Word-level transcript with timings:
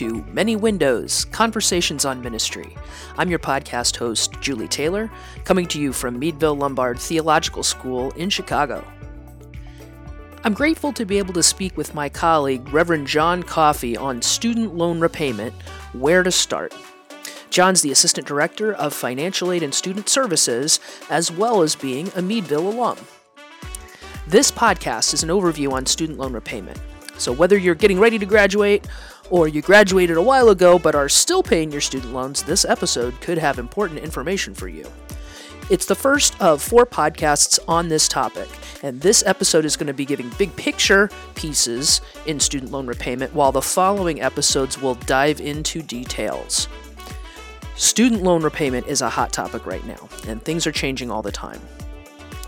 To 0.00 0.24
Many 0.32 0.56
Windows 0.56 1.26
Conversations 1.26 2.06
on 2.06 2.22
Ministry. 2.22 2.74
I'm 3.18 3.28
your 3.28 3.38
podcast 3.38 3.98
host, 3.98 4.32
Julie 4.40 4.66
Taylor, 4.66 5.10
coming 5.44 5.66
to 5.66 5.78
you 5.78 5.92
from 5.92 6.18
Meadville 6.18 6.54
Lombard 6.54 6.98
Theological 6.98 7.62
School 7.62 8.10
in 8.12 8.30
Chicago. 8.30 8.82
I'm 10.42 10.54
grateful 10.54 10.94
to 10.94 11.04
be 11.04 11.18
able 11.18 11.34
to 11.34 11.42
speak 11.42 11.76
with 11.76 11.92
my 11.92 12.08
colleague, 12.08 12.72
Reverend 12.72 13.08
Jon 13.08 13.42
Coffee, 13.42 13.94
on 13.94 14.22
student 14.22 14.74
loan 14.74 15.00
repayment, 15.00 15.52
where 15.92 16.22
to 16.22 16.32
start. 16.32 16.74
Jon's 17.50 17.82
the 17.82 17.92
Assistant 17.92 18.26
Director 18.26 18.72
of 18.72 18.94
Financial 18.94 19.52
Aid 19.52 19.62
and 19.62 19.74
Student 19.74 20.08
Services, 20.08 20.80
as 21.10 21.30
well 21.30 21.60
as 21.60 21.76
being 21.76 22.10
a 22.16 22.22
Meadville 22.22 22.70
alum. 22.70 22.96
This 24.26 24.50
podcast 24.50 25.12
is 25.12 25.22
an 25.22 25.28
overview 25.28 25.72
on 25.72 25.84
student 25.84 26.18
loan 26.18 26.32
repayment. 26.32 26.80
So, 27.18 27.32
whether 27.32 27.58
you're 27.58 27.74
getting 27.74 28.00
ready 28.00 28.18
to 28.18 28.24
graduate 28.24 28.88
or 29.30 29.48
you 29.48 29.62
graduated 29.62 30.16
a 30.16 30.22
while 30.22 30.50
ago 30.50 30.78
but 30.78 30.94
are 30.94 31.08
still 31.08 31.42
paying 31.42 31.72
your 31.72 31.80
student 31.80 32.12
loans, 32.12 32.42
this 32.42 32.64
episode 32.64 33.18
could 33.20 33.38
have 33.38 33.58
important 33.58 34.00
information 34.00 34.54
for 34.54 34.68
you. 34.68 34.84
It's 35.70 35.86
the 35.86 35.94
first 35.94 36.40
of 36.42 36.60
four 36.60 36.84
podcasts 36.84 37.60
on 37.68 37.86
this 37.86 38.08
topic, 38.08 38.48
and 38.82 39.00
this 39.00 39.22
episode 39.24 39.64
is 39.64 39.76
going 39.76 39.86
to 39.86 39.94
be 39.94 40.04
giving 40.04 40.28
big 40.30 40.54
picture 40.56 41.08
pieces 41.36 42.00
in 42.26 42.40
student 42.40 42.72
loan 42.72 42.88
repayment, 42.88 43.32
while 43.32 43.52
the 43.52 43.62
following 43.62 44.20
episodes 44.20 44.82
will 44.82 44.96
dive 44.96 45.40
into 45.40 45.80
details. 45.80 46.66
Student 47.76 48.24
loan 48.24 48.42
repayment 48.42 48.88
is 48.88 49.00
a 49.00 49.08
hot 49.08 49.32
topic 49.32 49.64
right 49.64 49.86
now, 49.86 50.08
and 50.26 50.42
things 50.42 50.66
are 50.66 50.72
changing 50.72 51.08
all 51.08 51.22
the 51.22 51.30
time. 51.30 51.60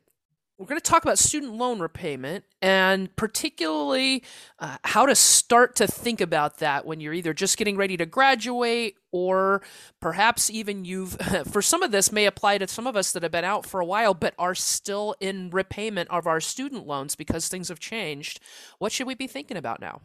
we're 0.58 0.66
going 0.66 0.80
to 0.80 0.90
talk 0.90 1.04
about 1.04 1.20
student 1.20 1.54
loan 1.54 1.78
repayment 1.78 2.44
and 2.60 3.14
particularly 3.14 4.24
uh, 4.58 4.76
how 4.82 5.06
to 5.06 5.14
start 5.14 5.76
to 5.76 5.86
think 5.86 6.20
about 6.20 6.58
that 6.58 6.84
when 6.84 6.98
you're 6.98 7.14
either 7.14 7.32
just 7.32 7.56
getting 7.56 7.76
ready 7.76 7.96
to 7.96 8.06
graduate 8.06 8.96
or 9.12 9.62
perhaps 10.00 10.50
even 10.50 10.84
you've, 10.84 11.12
for 11.52 11.62
some 11.62 11.84
of 11.84 11.92
this, 11.92 12.10
may 12.10 12.26
apply 12.26 12.58
to 12.58 12.66
some 12.66 12.88
of 12.88 12.96
us 12.96 13.12
that 13.12 13.22
have 13.22 13.30
been 13.30 13.44
out 13.44 13.64
for 13.64 13.78
a 13.78 13.86
while 13.86 14.14
but 14.14 14.34
are 14.36 14.56
still 14.56 15.14
in 15.20 15.48
repayment 15.50 16.10
of 16.10 16.26
our 16.26 16.40
student 16.40 16.88
loans 16.88 17.14
because 17.14 17.46
things 17.46 17.68
have 17.68 17.78
changed. 17.78 18.40
What 18.80 18.90
should 18.90 19.06
we 19.06 19.14
be 19.14 19.28
thinking 19.28 19.56
about 19.56 19.80
now? 19.80 20.00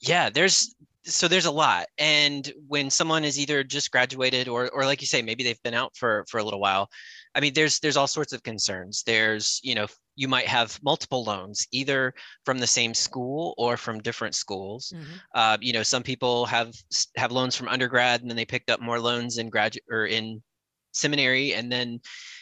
Yeah, 0.00 0.30
there's 0.30 0.74
so 1.06 1.28
there's 1.28 1.46
a 1.46 1.50
lot 1.50 1.86
and 1.98 2.52
when 2.66 2.90
someone 2.90 3.24
is 3.24 3.38
either 3.38 3.62
just 3.62 3.92
graduated 3.92 4.48
or 4.48 4.68
or 4.70 4.84
like 4.84 5.00
you 5.00 5.06
say 5.06 5.22
maybe 5.22 5.44
they've 5.44 5.62
been 5.62 5.74
out 5.74 5.96
for 5.96 6.24
for 6.28 6.38
a 6.38 6.44
little 6.44 6.60
while 6.60 6.90
i 7.34 7.40
mean 7.40 7.54
there's 7.54 7.78
there's 7.78 7.96
all 7.96 8.08
sorts 8.08 8.32
of 8.32 8.42
concerns 8.42 9.02
there's 9.06 9.60
you 9.62 9.74
know 9.74 9.86
you 10.16 10.26
might 10.26 10.48
have 10.48 10.78
multiple 10.82 11.22
loans 11.22 11.66
either 11.70 12.12
from 12.44 12.58
the 12.58 12.66
same 12.66 12.92
school 12.92 13.54
or 13.56 13.76
from 13.76 14.00
different 14.00 14.34
schools 14.34 14.92
mm-hmm. 14.94 15.14
uh, 15.34 15.56
you 15.60 15.72
know 15.72 15.82
some 15.82 16.02
people 16.02 16.44
have 16.46 16.74
have 17.16 17.30
loans 17.30 17.54
from 17.54 17.68
undergrad 17.68 18.20
and 18.20 18.30
then 18.30 18.36
they 18.36 18.44
picked 18.44 18.70
up 18.70 18.80
more 18.80 18.98
loans 18.98 19.38
in 19.38 19.48
graduate 19.48 19.84
or 19.90 20.06
in 20.06 20.42
seminary 20.92 21.54
and 21.54 21.70
then 21.70 22.00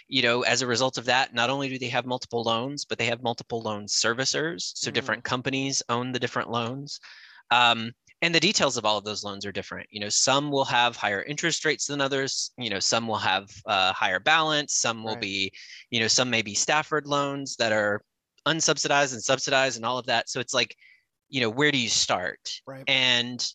you 0.09 0.22
know 0.22 0.43
as 0.43 0.62
a 0.62 0.66
result 0.66 0.97
of 0.97 1.04
that 1.04 1.34
not 1.34 1.50
only 1.50 1.69
do 1.69 1.78
they 1.78 1.88
have 1.88 2.06
multiple 2.06 2.43
loans 2.44 2.84
but 2.84 2.98
they 2.98 3.06
have 3.06 3.22
multiple 3.22 3.60
loan 3.60 3.84
servicers 3.84 4.72
so 4.75 4.87
mm-hmm. 4.87 4.94
different 4.94 5.25
companies 5.25 5.82
own 5.88 6.12
the 6.12 6.20
different 6.20 6.50
loans 6.50 7.00
um, 7.50 7.93
and 8.22 8.34
the 8.34 8.41
details 8.41 8.78
of 8.78 8.87
all 8.87 8.97
of 8.97 9.05
those 9.05 9.22
loans 9.25 9.44
are 9.44 9.53
different 9.53 9.87
you 9.91 10.00
know 10.00 10.09
some 10.09 10.50
will 10.50 10.65
have 10.65 10.97
higher 10.97 11.22
interest 11.22 11.65
rates 11.65 11.87
than 11.87 12.00
others 12.00 12.53
you 12.56 12.71
know 12.71 12.81
some 12.81 13.06
will 13.06 13.16
have 13.16 13.50
uh, 13.66 13.93
higher 13.93 14.21
balance 14.21 14.75
some 14.75 15.03
will 15.03 15.12
right. 15.12 15.21
be 15.21 15.53
you 15.91 16.00
know 16.00 16.09
some 16.09 16.31
may 16.31 16.43
be 16.43 16.55
stafford 16.55 17.06
loans 17.06 17.56
that 17.56 17.72
are 17.72 18.03
unsubsidized 18.47 19.12
and 19.12 19.22
subsidized 19.22 19.77
and 19.77 19.87
all 19.87 19.99
of 19.99 20.06
that 20.06 20.28
so 20.28 20.41
it's 20.41 20.55
like 20.55 20.77
you 21.28 21.41
know 21.41 21.50
where 21.50 21.71
do 21.71 21.78
you 21.78 21.88
start 21.88 22.60
right. 22.66 22.84
and 22.88 23.53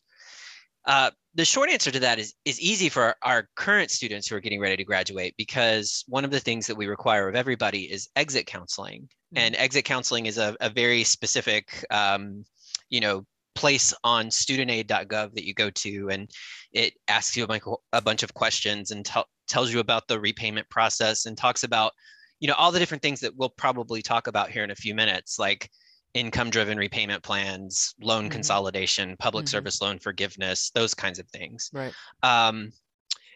uh, 0.86 1.12
the 1.36 1.46
short 1.46 1.70
answer 1.70 1.92
to 1.92 2.00
that 2.00 2.18
is 2.20 2.34
is 2.46 2.60
easy 2.60 2.90
for 2.90 3.04
our, 3.04 3.16
our, 3.24 3.50
current 3.56 3.92
students 3.92 4.28
who 4.28 4.36
are 4.36 4.40
getting 4.40 4.60
ready 4.60 4.76
to 4.76 4.84
graduate 4.84 5.36
because 5.38 6.04
one 6.08 6.26
of 6.26 6.32
the 6.32 6.40
things 6.40 6.66
that 6.66 6.76
we 6.76 6.88
require 6.88 7.30
of 7.30 7.36
everybody 7.36 7.82
is 7.92 8.10
exit 8.16 8.48
counseling 8.48 9.04
mm-hmm. 9.04 9.38
and 9.38 9.56
exit 9.56 9.86
counseling 9.86 10.26
is 10.26 10.38
a, 10.38 10.56
a 10.62 10.70
very 10.70 11.04
specific 11.04 11.86
um, 11.92 12.44
you 12.90 13.00
know 13.00 13.26
place 13.60 13.94
on 14.06 14.28
studentaid.gov 14.28 15.34
that 15.34 15.46
you 15.46 15.54
go 15.54 15.70
to 15.70 16.10
and 16.10 16.32
it 16.72 16.94
asks 17.10 17.36
you 17.36 17.46
a 17.92 18.02
bunch 18.02 18.24
of 18.24 18.34
questions 18.34 18.92
and 18.92 19.06
t- 19.06 19.22
tells 19.50 19.74
you 19.74 19.82
about 19.82 20.08
the 20.08 20.18
repayment 20.18 20.68
process 20.70 21.26
and 21.26 21.38
talks 21.38 21.66
about 21.66 21.92
you 22.40 22.48
know 22.48 22.54
all 22.58 22.72
the 22.72 22.80
different 22.80 23.04
things 23.04 23.20
that 23.20 23.36
we'll 23.36 23.50
probably 23.50 24.02
talk 24.02 24.28
about 24.28 24.50
here 24.50 24.64
in 24.64 24.72
a 24.72 24.76
few 24.76 24.96
minutes 24.96 25.38
like 25.38 25.70
income 26.14 26.50
driven 26.50 26.78
repayment 26.78 27.22
plans 27.22 27.94
loan 28.02 28.24
mm-hmm. 28.24 28.32
consolidation 28.32 29.18
public 29.20 29.44
mm-hmm. 29.44 29.52
service 29.52 29.82
loan 29.82 30.00
forgiveness 30.00 30.72
those 30.74 30.94
kinds 30.94 31.20
of 31.20 31.28
things 31.28 31.70
right 31.74 31.94
um, 32.24 32.72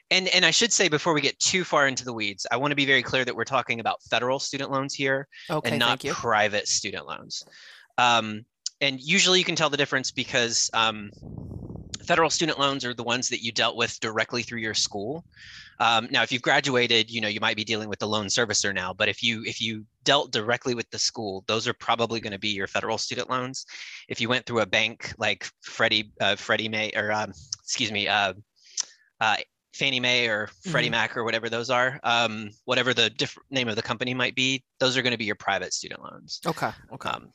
and 0.09 0.29
and 0.29 0.45
I 0.45 0.51
should 0.51 0.71
say 0.71 0.87
before 0.87 1.13
we 1.13 1.21
get 1.21 1.39
too 1.39 1.63
far 1.63 1.87
into 1.87 2.05
the 2.05 2.13
weeds, 2.13 2.45
I 2.51 2.57
want 2.57 2.71
to 2.71 2.75
be 2.75 2.85
very 2.85 3.01
clear 3.01 3.25
that 3.25 3.35
we're 3.35 3.45
talking 3.45 3.79
about 3.79 4.03
federal 4.03 4.37
student 4.37 4.69
loans 4.69 4.93
here 4.93 5.27
okay, 5.49 5.71
and 5.71 5.79
not 5.79 6.03
private 6.03 6.67
student 6.67 7.07
loans. 7.07 7.43
Um, 7.97 8.45
and 8.83 9.01
usually 9.01 9.39
you 9.39 9.45
can 9.45 9.55
tell 9.55 9.69
the 9.69 9.77
difference 9.77 10.11
because 10.11 10.69
um, 10.73 11.11
federal 12.03 12.29
student 12.29 12.59
loans 12.59 12.83
are 12.83 12.93
the 12.93 13.03
ones 13.03 13.29
that 13.29 13.41
you 13.41 13.51
dealt 13.51 13.77
with 13.77 13.99
directly 13.99 14.43
through 14.43 14.59
your 14.59 14.73
school. 14.73 15.23
Um, 15.79 16.07
now, 16.11 16.21
if 16.21 16.31
you've 16.31 16.41
graduated, 16.41 17.09
you 17.09 17.21
know 17.21 17.27
you 17.27 17.39
might 17.39 17.55
be 17.55 17.63
dealing 17.63 17.89
with 17.89 17.99
the 17.99 18.07
loan 18.07 18.27
servicer 18.27 18.73
now. 18.73 18.93
But 18.93 19.09
if 19.09 19.23
you 19.23 19.43
if 19.45 19.61
you 19.61 19.85
dealt 20.03 20.31
directly 20.31 20.75
with 20.75 20.89
the 20.91 20.99
school, 20.99 21.43
those 21.47 21.67
are 21.67 21.73
probably 21.73 22.19
going 22.19 22.33
to 22.33 22.39
be 22.39 22.49
your 22.49 22.67
federal 22.67 22.97
student 22.97 23.29
loans. 23.29 23.65
If 24.07 24.21
you 24.21 24.29
went 24.29 24.45
through 24.45 24.59
a 24.59 24.65
bank 24.65 25.13
like 25.17 25.49
Freddie 25.61 26.11
uh, 26.19 26.35
Freddie 26.35 26.69
Mae 26.69 26.91
or 26.95 27.11
um, 27.11 27.31
excuse 27.63 27.91
me. 27.91 28.07
Uh, 28.07 28.33
uh, 29.19 29.37
Fannie 29.73 29.99
Mae 29.99 30.27
or 30.27 30.49
Freddie 30.69 30.87
mm-hmm. 30.87 30.91
Mac 30.91 31.17
or 31.17 31.23
whatever 31.23 31.49
those 31.49 31.71
are, 31.71 31.99
um, 32.03 32.51
whatever 32.65 32.93
the 32.93 33.09
different 33.09 33.49
name 33.49 33.67
of 33.67 33.75
the 33.75 33.81
company 33.81 34.13
might 34.13 34.35
be, 34.35 34.63
those 34.79 34.95
are 34.95 35.01
going 35.01 35.13
to 35.13 35.17
be 35.17 35.25
your 35.25 35.35
private 35.35 35.73
student 35.73 35.99
loans. 36.03 36.39
Okay. 36.45 36.69
Okay. 36.93 37.09
Um, 37.09 37.33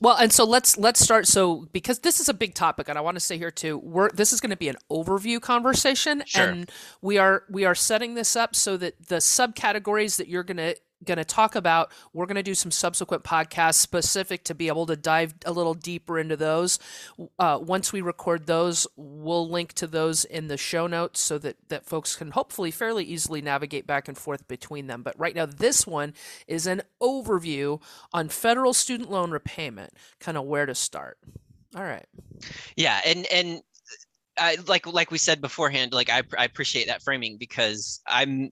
well, 0.00 0.16
and 0.16 0.32
so 0.32 0.44
let's 0.44 0.78
let's 0.78 0.98
start. 0.98 1.26
So 1.26 1.68
because 1.72 2.00
this 2.00 2.20
is 2.20 2.28
a 2.28 2.34
big 2.34 2.54
topic, 2.54 2.88
and 2.88 2.96
I 2.96 3.02
want 3.02 3.16
to 3.16 3.20
say 3.20 3.36
here 3.36 3.50
too, 3.50 3.78
we're 3.78 4.10
this 4.10 4.32
is 4.32 4.40
going 4.40 4.50
to 4.50 4.56
be 4.56 4.68
an 4.68 4.76
overview 4.90 5.40
conversation, 5.40 6.22
sure. 6.26 6.48
and 6.48 6.70
we 7.02 7.18
are 7.18 7.44
we 7.50 7.64
are 7.66 7.74
setting 7.74 8.14
this 8.14 8.34
up 8.34 8.56
so 8.56 8.76
that 8.78 9.08
the 9.08 9.16
subcategories 9.16 10.16
that 10.16 10.28
you're 10.28 10.42
going 10.42 10.56
to 10.56 10.76
going 11.04 11.18
to 11.18 11.24
talk 11.24 11.54
about. 11.54 11.90
We're 12.12 12.26
going 12.26 12.36
to 12.36 12.42
do 12.42 12.54
some 12.54 12.70
subsequent 12.70 13.24
podcasts 13.24 13.74
specific 13.74 14.44
to 14.44 14.54
be 14.54 14.68
able 14.68 14.86
to 14.86 14.96
dive 14.96 15.34
a 15.44 15.52
little 15.52 15.74
deeper 15.74 16.18
into 16.18 16.36
those. 16.36 16.78
Uh, 17.38 17.58
once 17.60 17.92
we 17.92 18.00
record 18.00 18.46
those, 18.46 18.86
we'll 18.96 19.48
link 19.48 19.72
to 19.74 19.86
those 19.86 20.24
in 20.24 20.48
the 20.48 20.56
show 20.56 20.86
notes 20.86 21.20
so 21.20 21.38
that, 21.38 21.56
that 21.68 21.86
folks 21.86 22.16
can 22.16 22.32
hopefully 22.32 22.70
fairly 22.70 23.04
easily 23.04 23.40
navigate 23.40 23.86
back 23.86 24.08
and 24.08 24.18
forth 24.18 24.46
between 24.48 24.86
them. 24.86 25.02
But 25.02 25.18
right 25.18 25.34
now, 25.34 25.46
this 25.46 25.86
one 25.86 26.14
is 26.46 26.66
an 26.66 26.82
overview 27.02 27.80
on 28.12 28.28
federal 28.28 28.72
student 28.72 29.10
loan 29.10 29.30
repayment, 29.30 29.92
kind 30.18 30.36
of 30.36 30.44
where 30.44 30.66
to 30.66 30.74
start. 30.74 31.18
All 31.76 31.84
right. 31.84 32.06
Yeah, 32.76 33.00
and 33.06 33.26
and 33.26 33.62
I, 34.36 34.56
like 34.66 34.86
like 34.86 35.10
we 35.10 35.18
said 35.18 35.40
beforehand, 35.40 35.92
like 35.92 36.10
I, 36.10 36.22
I 36.36 36.44
appreciate 36.44 36.86
that 36.88 37.02
framing 37.02 37.36
because 37.36 38.00
I'm 38.06 38.50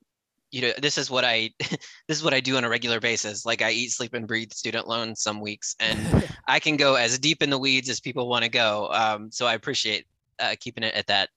you 0.51 0.63
know 0.63 0.73
this 0.81 0.99
is 0.99 1.11
what 1.11 1.25
i 1.25 1.51
this 1.61 2.17
is 2.17 2.23
what 2.23 2.35
i 2.35 2.41
do 2.41 2.57
on 2.57 2.65
a 2.65 2.69
regular 2.69 3.01
basis 3.01 3.45
like 3.45 3.63
i 3.63 3.71
eat 3.71 3.91
sleep 3.91 4.15
and 4.15 4.27
breathe 4.27 4.53
student 4.53 4.89
loans 4.89 5.23
some 5.23 5.41
weeks 5.41 5.77
and 5.81 6.29
i 6.49 6.59
can 6.59 6.77
go 6.77 6.95
as 6.95 7.19
deep 7.19 7.43
in 7.43 7.51
the 7.51 7.59
weeds 7.59 7.89
as 7.89 8.01
people 8.01 8.29
want 8.29 8.45
to 8.45 8.51
go 8.51 8.89
um, 8.93 9.31
so 9.31 9.47
i 9.47 9.55
appreciate 9.55 10.07
uh, 10.41 10.55
keeping 10.61 10.85
it 10.85 10.95
at 10.95 11.07
that 11.07 11.29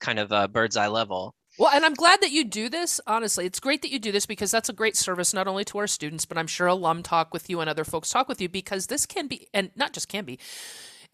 kind 0.00 0.18
of 0.18 0.32
uh, 0.32 0.48
bird's 0.48 0.76
eye 0.76 0.88
level 0.88 1.34
well, 1.58 1.70
and 1.72 1.86
I'm 1.86 1.94
glad 1.94 2.20
that 2.20 2.32
you 2.32 2.44
do 2.44 2.68
this. 2.68 3.00
Honestly, 3.06 3.46
it's 3.46 3.60
great 3.60 3.80
that 3.80 3.90
you 3.90 3.98
do 3.98 4.12
this 4.12 4.26
because 4.26 4.50
that's 4.50 4.68
a 4.68 4.74
great 4.74 4.94
service 4.94 5.32
not 5.32 5.48
only 5.48 5.64
to 5.64 5.78
our 5.78 5.86
students, 5.86 6.26
but 6.26 6.36
I'm 6.36 6.46
sure 6.46 6.66
alum 6.66 7.02
talk 7.02 7.32
with 7.32 7.48
you 7.48 7.60
and 7.60 7.70
other 7.70 7.82
folks 7.82 8.10
talk 8.10 8.28
with 8.28 8.42
you 8.42 8.48
because 8.50 8.88
this 8.88 9.06
can 9.06 9.26
be, 9.26 9.48
and 9.54 9.70
not 9.74 9.94
just 9.94 10.06
can 10.06 10.26
be, 10.26 10.38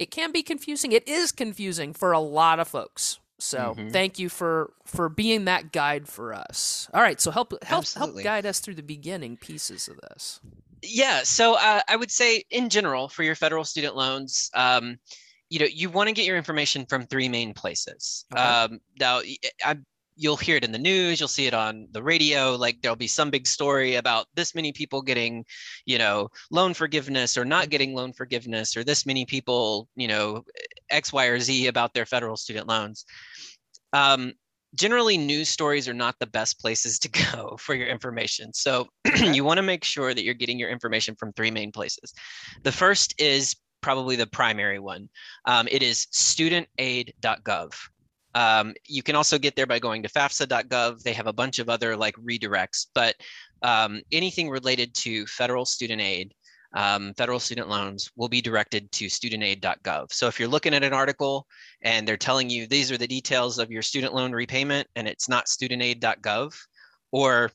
it 0.00 0.10
can 0.10 0.32
be 0.32 0.43
confusing. 0.43 0.90
It 0.90 1.06
is 1.06 1.31
confusing 1.31 1.93
for 1.93 2.10
a 2.10 2.19
lot 2.19 2.58
of 2.58 2.66
folks 2.66 3.20
So 3.42 3.74
mm-hmm. 3.76 3.88
thank 3.88 4.18
you 4.18 4.28
for 4.28 4.72
for 4.84 5.08
being 5.08 5.46
that 5.46 5.72
guide 5.72 6.08
for 6.08 6.32
us. 6.32 6.88
All 6.94 7.02
right, 7.02 7.20
so 7.20 7.30
help 7.30 7.52
help 7.64 7.82
Absolutely. 7.82 8.22
help 8.22 8.24
guide 8.24 8.46
us 8.46 8.60
through 8.60 8.76
the 8.76 8.82
beginning 8.82 9.36
pieces 9.36 9.88
of 9.88 9.96
this. 10.08 10.40
Yeah, 10.82 11.22
so 11.22 11.54
uh, 11.54 11.80
I 11.88 11.96
would 11.96 12.10
say 12.10 12.44
in 12.50 12.68
general 12.68 13.08
for 13.08 13.22
your 13.22 13.34
federal 13.34 13.64
student 13.64 13.96
loans, 13.96 14.50
um, 14.54 14.98
you 15.50 15.58
know, 15.58 15.66
you 15.66 15.90
want 15.90 16.08
to 16.08 16.12
get 16.12 16.24
your 16.24 16.36
information 16.36 16.86
from 16.86 17.06
three 17.06 17.28
main 17.28 17.54
places. 17.54 18.24
Okay. 18.32 18.42
Um, 18.42 18.80
now, 18.98 19.20
I, 19.64 19.76
you'll 20.16 20.36
hear 20.36 20.56
it 20.56 20.64
in 20.64 20.72
the 20.72 20.78
news 20.78 21.18
you'll 21.18 21.28
see 21.28 21.46
it 21.46 21.54
on 21.54 21.88
the 21.92 22.02
radio 22.02 22.54
like 22.54 22.80
there'll 22.80 22.96
be 22.96 23.06
some 23.06 23.30
big 23.30 23.46
story 23.46 23.94
about 23.94 24.26
this 24.34 24.54
many 24.54 24.72
people 24.72 25.00
getting 25.00 25.44
you 25.86 25.96
know 25.96 26.28
loan 26.50 26.74
forgiveness 26.74 27.36
or 27.36 27.44
not 27.44 27.70
getting 27.70 27.94
loan 27.94 28.12
forgiveness 28.12 28.76
or 28.76 28.84
this 28.84 29.06
many 29.06 29.24
people 29.24 29.88
you 29.96 30.06
know 30.06 30.44
x 30.92 31.12
y 31.12 31.26
or 31.26 31.38
z 31.40 31.66
about 31.66 31.94
their 31.94 32.06
federal 32.06 32.36
student 32.36 32.68
loans. 32.68 33.04
Um, 33.92 34.32
generally 34.74 35.18
news 35.18 35.48
stories 35.48 35.88
are 35.88 35.94
not 35.94 36.16
the 36.18 36.26
best 36.26 36.60
places 36.60 36.98
to 37.00 37.08
go 37.32 37.56
for 37.58 37.74
your 37.74 37.88
information. 37.88 38.52
So 38.52 38.88
you 39.16 39.44
want 39.44 39.58
to 39.58 39.62
make 39.62 39.84
sure 39.84 40.14
that 40.14 40.24
you're 40.24 40.34
getting 40.34 40.58
your 40.58 40.70
information 40.70 41.14
from 41.14 41.32
three 41.32 41.50
main 41.50 41.72
places. 41.72 42.12
The 42.62 42.72
first 42.72 43.14
is 43.18 43.54
probably 43.80 44.16
the 44.16 44.26
primary 44.26 44.78
one. 44.78 45.08
Um, 45.46 45.68
it 45.70 45.82
is 45.82 46.06
studentaid.gov 46.12 47.72
um, 48.34 48.74
you 48.86 49.02
can 49.02 49.16
also 49.16 49.38
get 49.38 49.56
there 49.56 49.66
by 49.66 49.78
going 49.78 50.02
to 50.02 50.08
FAFSA.gov. 50.08 51.02
They 51.02 51.12
have 51.12 51.26
a 51.26 51.32
bunch 51.32 51.58
of 51.58 51.68
other 51.68 51.96
like 51.96 52.16
redirects, 52.16 52.86
but 52.94 53.14
um, 53.62 54.00
anything 54.10 54.48
related 54.48 54.94
to 54.94 55.26
federal 55.26 55.64
student 55.64 56.00
aid, 56.00 56.34
um, 56.74 57.12
federal 57.14 57.38
student 57.38 57.69
loans 57.69 58.10
will 58.16 58.28
be 58.28 58.40
directed 58.40 58.90
to 58.92 59.06
studentaid.gov. 59.06 60.12
So 60.12 60.26
if 60.26 60.38
you're 60.38 60.48
looking 60.48 60.74
at 60.74 60.84
an 60.84 60.92
article 60.92 61.46
and 61.82 62.06
they're 62.06 62.16
telling 62.16 62.48
you 62.48 62.66
these 62.66 62.90
are 62.90 62.98
the 62.98 63.06
details 63.06 63.58
of 63.58 63.70
your 63.70 63.82
student 63.82 64.14
loan 64.14 64.32
repayment 64.32 64.88
and 64.96 65.06
it's 65.06 65.28
not 65.28 65.46
studentaid.gov, 65.46 66.54
or 67.10 67.50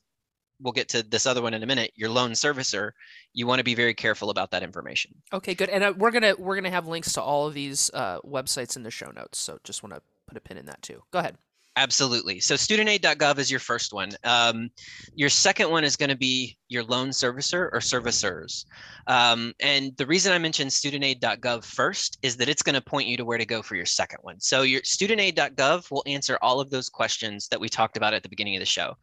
we'll 0.60 0.72
get 0.72 0.88
to 0.90 1.02
this 1.02 1.26
other 1.26 1.42
one 1.42 1.54
in 1.54 1.62
a 1.62 1.66
minute, 1.66 1.92
your 1.94 2.10
loan 2.10 2.32
servicer, 2.32 2.90
you 3.32 3.46
want 3.46 3.58
to 3.58 3.64
be 3.64 3.74
very 3.74 3.94
careful 3.94 4.30
about 4.30 4.50
that 4.50 4.62
information. 4.62 5.12
Okay, 5.32 5.54
good. 5.54 5.68
And 5.68 5.84
uh, 5.84 5.94
we're 5.96 6.10
gonna 6.10 6.34
we're 6.38 6.56
gonna 6.56 6.70
have 6.70 6.86
links 6.86 7.12
to 7.14 7.22
all 7.22 7.46
of 7.46 7.54
these 7.54 7.90
uh, 7.94 8.18
websites 8.20 8.76
in 8.76 8.82
the 8.82 8.90
show 8.90 9.10
notes. 9.10 9.38
So 9.38 9.58
just 9.64 9.82
want 9.82 9.94
to 9.94 10.02
put 10.26 10.36
a 10.36 10.40
pin 10.40 10.58
in 10.58 10.66
that 10.66 10.82
too. 10.82 11.02
Go 11.12 11.20
ahead. 11.20 11.36
Absolutely. 11.78 12.40
So 12.40 12.56
studentaid.gov 12.56 13.38
is 13.38 13.52
your 13.52 13.60
first 13.60 13.92
one. 13.92 14.10
Um, 14.24 14.68
your 15.14 15.28
second 15.28 15.70
one 15.70 15.84
is 15.84 15.94
going 15.94 16.10
to 16.10 16.16
be 16.16 16.58
your 16.68 16.82
loan 16.82 17.10
servicer 17.10 17.68
or 17.72 17.78
servicers. 17.78 18.64
Um, 19.06 19.54
and 19.60 19.96
the 19.96 20.04
reason 20.04 20.32
I 20.32 20.38
mentioned 20.38 20.72
studentaid.gov 20.72 21.62
first 21.62 22.18
is 22.20 22.36
that 22.38 22.48
it's 22.48 22.64
going 22.64 22.74
to 22.74 22.80
point 22.80 23.06
you 23.06 23.16
to 23.16 23.24
where 23.24 23.38
to 23.38 23.46
go 23.46 23.62
for 23.62 23.76
your 23.76 23.86
second 23.86 24.18
one. 24.22 24.40
So 24.40 24.62
your 24.62 24.80
studentaid.gov 24.80 25.88
will 25.92 26.02
answer 26.08 26.36
all 26.42 26.58
of 26.58 26.68
those 26.70 26.88
questions 26.88 27.46
that 27.46 27.60
we 27.60 27.68
talked 27.68 27.96
about 27.96 28.12
at 28.12 28.24
the 28.24 28.28
beginning 28.28 28.56
of 28.56 28.60
the 28.60 28.66
show. 28.66 28.94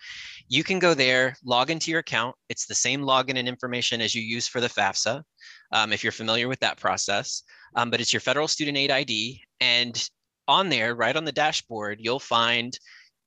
You 0.50 0.66
can 0.66 0.78
go 0.78 0.94
there, 0.94 1.38
log 1.46 1.70
into 1.70 1.92
your 1.92 2.02
account. 2.02 2.36
It's 2.50 2.66
the 2.66 2.76
same 2.76 3.04
login 3.04 3.40
and 3.40 3.48
information 3.48 4.02
as 4.02 4.14
you 4.14 4.22
use 4.22 4.50
for 4.50 4.60
the 4.60 4.68
FAFSA, 4.68 5.24
um, 5.72 5.94
if 5.94 6.04
you're 6.04 6.12
familiar 6.12 6.50
with 6.50 6.60
that 6.60 6.78
process. 6.78 7.42
Um, 7.78 7.90
but 7.90 8.02
it's 8.02 8.12
your 8.12 8.20
federal 8.20 8.50
student 8.50 8.78
aid 8.78 8.92
ID. 8.92 9.42
And 9.62 10.10
on 10.48 10.70
there, 10.70 10.96
right 10.96 11.16
on 11.16 11.26
the 11.26 11.32
dashboard, 11.32 12.00
you'll 12.00 12.20
find 12.20 12.78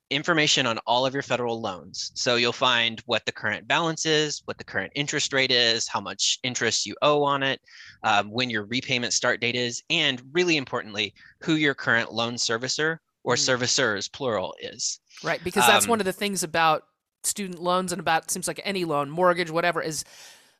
information 0.09 0.65
on 0.65 0.79
all 0.87 1.05
of 1.05 1.13
your 1.13 1.21
federal 1.21 1.61
loans. 1.61 2.11
So 2.15 2.35
you'll 2.35 2.51
find 2.51 2.99
what 3.05 3.25
the 3.25 3.31
current 3.31 3.67
balance 3.67 4.05
is, 4.05 4.41
what 4.45 4.57
the 4.57 4.63
current 4.63 4.91
interest 4.95 5.33
rate 5.33 5.51
is, 5.51 5.87
how 5.87 6.01
much 6.01 6.39
interest 6.43 6.85
you 6.85 6.95
owe 7.01 7.23
on 7.23 7.43
it, 7.43 7.61
um, 8.03 8.31
when 8.31 8.49
your 8.49 8.65
repayment 8.65 9.13
start 9.13 9.39
date 9.39 9.55
is, 9.55 9.83
and 9.89 10.21
really 10.33 10.57
importantly, 10.57 11.13
who 11.41 11.55
your 11.55 11.75
current 11.75 12.11
loan 12.11 12.35
servicer 12.35 12.97
or 13.23 13.35
mm. 13.35 13.37
servicers, 13.37 14.11
plural, 14.11 14.55
is. 14.59 14.99
Right, 15.23 15.43
because 15.43 15.67
that's 15.67 15.85
um, 15.85 15.89
one 15.89 15.99
of 15.99 16.05
the 16.05 16.13
things 16.13 16.41
about 16.41 16.83
student 17.23 17.61
loans 17.61 17.91
and 17.91 17.99
about 17.99 18.31
seems 18.31 18.47
like 18.47 18.61
any 18.63 18.85
loan, 18.85 19.09
mortgage, 19.09 19.51
whatever, 19.51 19.81
is 19.81 20.03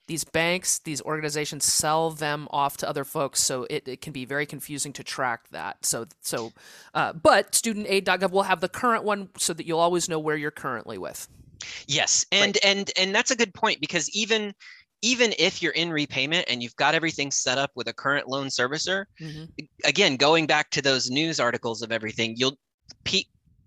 these 0.09 0.23
banks, 0.23 0.79
these 0.79 1.01
organizations 1.03 1.63
sell 1.63 2.09
them 2.09 2.47
off 2.49 2.77
to 2.77 2.89
other 2.89 3.05
folks, 3.05 3.41
so 3.41 3.67
it, 3.69 3.87
it 3.87 4.01
can 4.01 4.11
be 4.11 4.25
very 4.25 4.47
confusing 4.47 4.91
to 4.93 5.03
track 5.03 5.47
that. 5.51 5.85
So, 5.85 6.07
so, 6.21 6.51
uh, 6.95 7.13
but 7.13 7.51
studentaid.gov 7.51 8.31
will 8.31 8.43
have 8.43 8.59
the 8.59 8.67
current 8.67 9.03
one 9.03 9.29
so 9.37 9.53
that 9.53 9.67
you'll 9.67 9.79
always 9.79 10.09
know 10.09 10.17
where 10.17 10.35
you're 10.35 10.49
currently 10.49 10.97
with. 10.97 11.27
Yes, 11.87 12.25
and 12.31 12.57
right. 12.63 12.65
and 12.65 12.91
and 12.97 13.13
that's 13.13 13.29
a 13.29 13.35
good 13.35 13.53
point 13.53 13.79
because 13.79 14.09
even 14.15 14.55
even 15.03 15.33
if 15.37 15.61
you're 15.61 15.73
in 15.73 15.91
repayment 15.91 16.45
and 16.49 16.63
you've 16.63 16.75
got 16.75 16.95
everything 16.95 17.29
set 17.29 17.59
up 17.59 17.71
with 17.75 17.87
a 17.87 17.93
current 17.93 18.27
loan 18.27 18.47
servicer, 18.47 19.05
mm-hmm. 19.21 19.45
again, 19.85 20.15
going 20.17 20.47
back 20.47 20.71
to 20.71 20.81
those 20.81 21.09
news 21.09 21.39
articles 21.39 21.83
of 21.83 21.91
everything, 21.91 22.33
you'll 22.35 22.57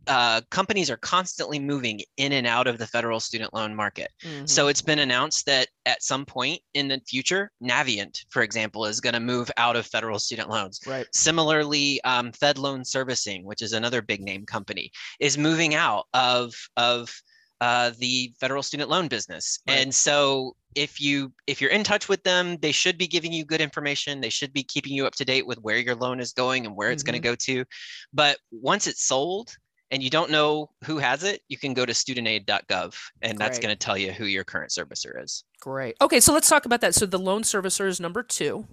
uh, 0.06 0.40
companies 0.50 0.90
are 0.90 0.96
constantly 0.96 1.58
moving 1.58 2.00
in 2.16 2.32
and 2.32 2.46
out 2.46 2.66
of 2.66 2.78
the 2.78 2.86
federal 2.86 3.20
student 3.20 3.54
loan 3.54 3.74
market. 3.74 4.10
Mm-hmm. 4.22 4.46
So 4.46 4.68
it's 4.68 4.82
been 4.82 4.98
announced 4.98 5.46
that 5.46 5.68
at 5.86 6.02
some 6.02 6.24
point 6.24 6.60
in 6.74 6.88
the 6.88 7.00
future, 7.06 7.50
Navient, 7.62 8.24
for 8.30 8.42
example, 8.42 8.84
is 8.86 9.00
going 9.00 9.14
to 9.14 9.20
move 9.20 9.50
out 9.56 9.76
of 9.76 9.86
federal 9.86 10.18
student 10.18 10.48
loans. 10.48 10.80
Right. 10.86 11.06
Similarly, 11.14 12.02
um, 12.04 12.32
Fed 12.32 12.58
Loan 12.58 12.84
Servicing, 12.84 13.44
which 13.44 13.62
is 13.62 13.72
another 13.72 14.02
big 14.02 14.20
name 14.20 14.44
company, 14.44 14.90
is 15.20 15.38
moving 15.38 15.74
out 15.74 16.06
of 16.14 16.54
of 16.76 17.12
uh, 17.60 17.92
the 17.98 18.32
federal 18.40 18.62
student 18.62 18.90
loan 18.90 19.06
business. 19.06 19.60
Right. 19.68 19.78
And 19.78 19.94
so 19.94 20.56
if 20.74 21.00
you 21.00 21.32
if 21.46 21.60
you're 21.60 21.70
in 21.70 21.84
touch 21.84 22.08
with 22.08 22.22
them, 22.24 22.56
they 22.60 22.72
should 22.72 22.98
be 22.98 23.06
giving 23.06 23.32
you 23.32 23.44
good 23.44 23.60
information. 23.60 24.20
They 24.20 24.30
should 24.30 24.52
be 24.52 24.64
keeping 24.64 24.92
you 24.92 25.06
up 25.06 25.14
to 25.14 25.24
date 25.24 25.46
with 25.46 25.58
where 25.58 25.78
your 25.78 25.94
loan 25.94 26.18
is 26.18 26.32
going 26.32 26.66
and 26.66 26.74
where 26.74 26.88
mm-hmm. 26.88 26.94
it's 26.94 27.02
going 27.04 27.20
to 27.20 27.20
go 27.20 27.36
to. 27.36 27.64
But 28.12 28.38
once 28.50 28.88
it's 28.88 29.04
sold, 29.04 29.54
and 29.92 30.02
you 30.02 30.08
don't 30.08 30.30
know 30.30 30.70
who 30.84 30.98
has 30.98 31.22
it, 31.22 31.42
you 31.48 31.58
can 31.58 31.74
go 31.74 31.84
to 31.84 31.92
studentaid.gov 31.92 32.96
and 33.20 33.38
that's 33.38 33.58
going 33.58 33.68
to 33.68 33.76
tell 33.76 33.96
you 33.96 34.10
who 34.10 34.24
your 34.24 34.42
current 34.42 34.70
servicer 34.70 35.22
is. 35.22 35.44
Great. 35.60 35.96
Okay, 36.00 36.18
so 36.18 36.32
let's 36.32 36.48
talk 36.48 36.64
about 36.64 36.80
that. 36.80 36.94
So 36.94 37.04
the 37.04 37.18
loan 37.18 37.42
servicer 37.42 37.86
is 37.86 38.00
number 38.00 38.22
2 38.22 38.66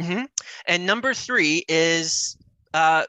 mm-hmm. 0.00 0.24
And 0.66 0.84
number 0.84 1.14
three 1.14 1.64
is 1.68 2.36
uh, 2.74 3.04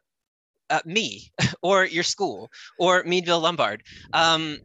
uh, 0.70 0.80
me 0.86 1.32
or 1.64 1.86
your 1.86 2.04
school 2.04 2.52
or 2.80 3.04
Meadville 3.04 3.42
Lombard. 3.42 3.84
Um, 4.14 4.60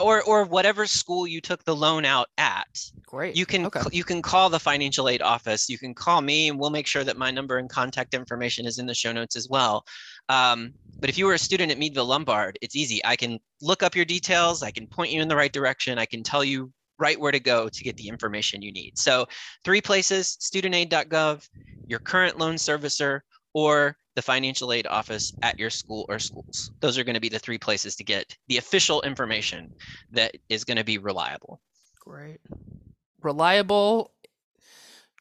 or 0.00 0.22
or 0.22 0.44
whatever 0.44 0.86
school 0.86 1.26
you 1.26 1.40
took 1.40 1.62
the 1.64 1.76
loan 1.76 2.04
out 2.04 2.28
at. 2.38 2.68
Great. 3.06 3.36
You 3.36 3.46
can 3.46 3.66
okay. 3.66 3.82
you 3.92 4.02
can 4.02 4.22
call 4.22 4.48
the 4.48 4.58
financial 4.58 5.08
aid 5.08 5.20
office. 5.22 5.68
You 5.68 5.78
can 5.78 5.94
call 5.94 6.22
me, 6.22 6.48
and 6.48 6.58
we'll 6.58 6.70
make 6.70 6.86
sure 6.86 7.04
that 7.04 7.16
my 7.16 7.30
number 7.30 7.58
and 7.58 7.68
contact 7.68 8.14
information 8.14 8.66
is 8.66 8.78
in 8.78 8.86
the 8.86 8.94
show 8.94 9.12
notes 9.12 9.36
as 9.36 9.48
well. 9.48 9.84
Um, 10.28 10.72
but 11.00 11.08
if 11.10 11.18
you 11.18 11.26
were 11.26 11.34
a 11.34 11.38
student 11.38 11.72
at 11.72 11.78
Meadville 11.78 12.06
Lombard, 12.06 12.58
it's 12.62 12.76
easy. 12.76 13.00
I 13.04 13.16
can 13.16 13.38
look 13.60 13.82
up 13.82 13.96
your 13.96 14.04
details. 14.04 14.62
I 14.62 14.70
can 14.70 14.86
point 14.86 15.10
you 15.10 15.22
in 15.22 15.28
the 15.28 15.36
right 15.36 15.52
direction. 15.52 15.98
I 15.98 16.06
can 16.06 16.22
tell 16.22 16.44
you 16.44 16.72
right 16.98 17.18
where 17.18 17.32
to 17.32 17.40
go 17.40 17.68
to 17.68 17.84
get 17.84 17.96
the 17.96 18.08
information 18.08 18.62
you 18.62 18.72
need. 18.72 18.98
So 18.98 19.26
three 19.64 19.80
places: 19.80 20.36
studentaid.gov, 20.40 21.48
your 21.88 21.98
current 21.98 22.38
loan 22.38 22.56
servicer, 22.56 23.20
or 23.54 23.96
the 24.16 24.22
financial 24.22 24.72
aid 24.72 24.86
office 24.86 25.32
at 25.42 25.58
your 25.58 25.70
school 25.70 26.04
or 26.08 26.18
schools. 26.18 26.70
Those 26.80 26.98
are 26.98 27.04
going 27.04 27.14
to 27.14 27.20
be 27.20 27.28
the 27.28 27.38
three 27.38 27.58
places 27.58 27.96
to 27.96 28.04
get 28.04 28.36
the 28.48 28.58
official 28.58 29.02
information 29.02 29.72
that 30.12 30.36
is 30.48 30.64
going 30.64 30.76
to 30.76 30.84
be 30.84 30.98
reliable. 30.98 31.60
Great. 32.00 32.40
Reliable, 33.22 34.12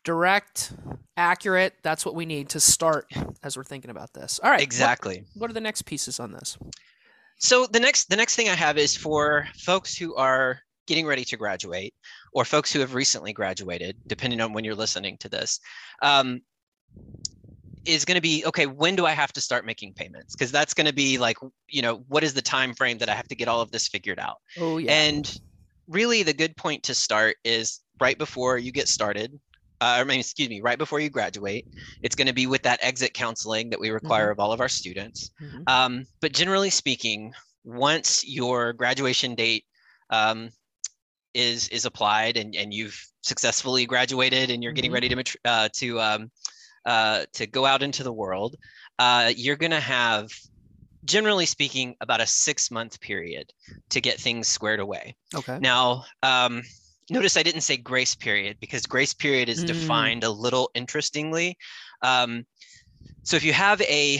direct, 0.09 0.73
accurate. 1.17 1.75
That's 1.83 2.03
what 2.03 2.15
we 2.15 2.25
need 2.25 2.49
to 2.49 2.59
start 2.59 3.05
as 3.43 3.55
we're 3.55 3.63
thinking 3.63 3.91
about 3.91 4.11
this. 4.13 4.39
All 4.43 4.49
right. 4.49 4.59
Exactly. 4.59 5.17
What, 5.17 5.41
what 5.41 5.51
are 5.51 5.53
the 5.53 5.61
next 5.61 5.83
pieces 5.83 6.19
on 6.19 6.31
this? 6.31 6.57
So 7.37 7.67
the 7.67 7.79
next 7.79 8.09
the 8.09 8.15
next 8.15 8.35
thing 8.35 8.49
I 8.49 8.55
have 8.55 8.79
is 8.79 8.97
for 8.97 9.47
folks 9.55 9.95
who 9.95 10.15
are 10.15 10.61
getting 10.87 11.05
ready 11.05 11.23
to 11.25 11.37
graduate 11.37 11.93
or 12.33 12.43
folks 12.43 12.73
who 12.73 12.79
have 12.79 12.95
recently 12.95 13.33
graduated, 13.33 13.97
depending 14.07 14.41
on 14.41 14.51
when 14.51 14.63
you're 14.63 14.73
listening 14.73 15.15
to 15.19 15.29
this. 15.29 15.59
Um, 16.01 16.41
is 17.85 18.03
going 18.03 18.15
to 18.15 18.21
be 18.21 18.43
okay 18.45 18.65
when 18.65 18.93
do 18.93 19.05
i 19.05 19.11
have 19.11 19.31
to 19.31 19.39
start 19.39 19.65
making 19.65 19.93
payments 19.93 20.35
because 20.35 20.51
that's 20.51 20.73
going 20.73 20.85
to 20.85 20.93
be 20.93 21.17
like 21.17 21.37
you 21.69 21.81
know 21.81 22.03
what 22.09 22.25
is 22.25 22.33
the 22.33 22.41
time 22.41 22.73
frame 22.73 22.97
that 22.97 23.07
i 23.07 23.15
have 23.15 23.27
to 23.27 23.35
get 23.35 23.47
all 23.47 23.61
of 23.61 23.71
this 23.71 23.87
figured 23.87 24.19
out 24.19 24.35
oh 24.59 24.79
yeah 24.79 24.91
and 24.91 25.39
really 25.87 26.21
the 26.21 26.33
good 26.33 26.57
point 26.57 26.83
to 26.83 26.93
start 26.93 27.37
is 27.45 27.79
right 28.01 28.17
before 28.17 28.57
you 28.57 28.73
get 28.73 28.89
started 28.89 29.39
uh, 29.81 29.97
I 29.99 30.03
mean, 30.03 30.19
excuse 30.19 30.49
me, 30.49 30.61
right 30.61 30.77
before 30.77 30.99
you 30.99 31.09
graduate. 31.09 31.65
It's 32.01 32.15
going 32.15 32.27
to 32.27 32.33
be 32.33 32.47
with 32.47 32.63
that 32.63 32.79
exit 32.81 33.13
counseling 33.13 33.69
that 33.69 33.79
we 33.79 33.89
require 33.91 34.25
mm-hmm. 34.25 34.31
of 34.33 34.39
all 34.39 34.51
of 34.51 34.59
our 34.59 34.69
students. 34.69 35.31
Mm-hmm. 35.41 35.63
Um, 35.67 36.05
but 36.21 36.33
generally 36.33 36.69
speaking, 36.69 37.33
once 37.63 38.27
your 38.27 38.73
graduation 38.73 39.35
date 39.35 39.65
um, 40.09 40.49
is 41.33 41.69
is 41.69 41.85
applied 41.85 42.35
and, 42.37 42.55
and 42.55 42.73
you've 42.73 42.99
successfully 43.21 43.85
graduated 43.85 44.49
and 44.49 44.63
you're 44.63 44.73
getting 44.73 44.91
mm-hmm. 44.91 45.13
ready 45.13 45.23
to 45.23 45.39
uh, 45.45 45.69
to 45.73 45.99
um, 45.99 46.31
uh, 46.85 47.25
to 47.33 47.47
go 47.47 47.65
out 47.65 47.83
into 47.83 48.03
the 48.03 48.13
world, 48.13 48.55
uh, 48.97 49.31
you're 49.35 49.55
going 49.55 49.71
to 49.71 49.79
have, 49.79 50.29
generally 51.05 51.45
speaking, 51.45 51.95
about 52.01 52.21
a 52.21 52.27
six 52.27 52.71
month 52.71 52.99
period 52.99 53.51
to 53.89 54.01
get 54.01 54.19
things 54.19 54.47
squared 54.47 54.79
away. 54.79 55.15
Okay. 55.35 55.57
Now, 55.59 56.03
um, 56.23 56.63
notice 57.09 57.37
I 57.37 57.43
didn't 57.43 57.61
say 57.61 57.77
grace 57.77 58.15
period 58.15 58.57
because 58.59 58.85
grace 58.85 59.13
period 59.13 59.49
is 59.49 59.63
mm. 59.63 59.67
defined 59.67 60.23
a 60.23 60.29
little 60.29 60.69
interestingly. 60.73 61.57
Um, 62.01 62.45
so 63.23 63.35
if 63.35 63.43
you 63.43 63.53
have 63.53 63.81
a 63.81 64.19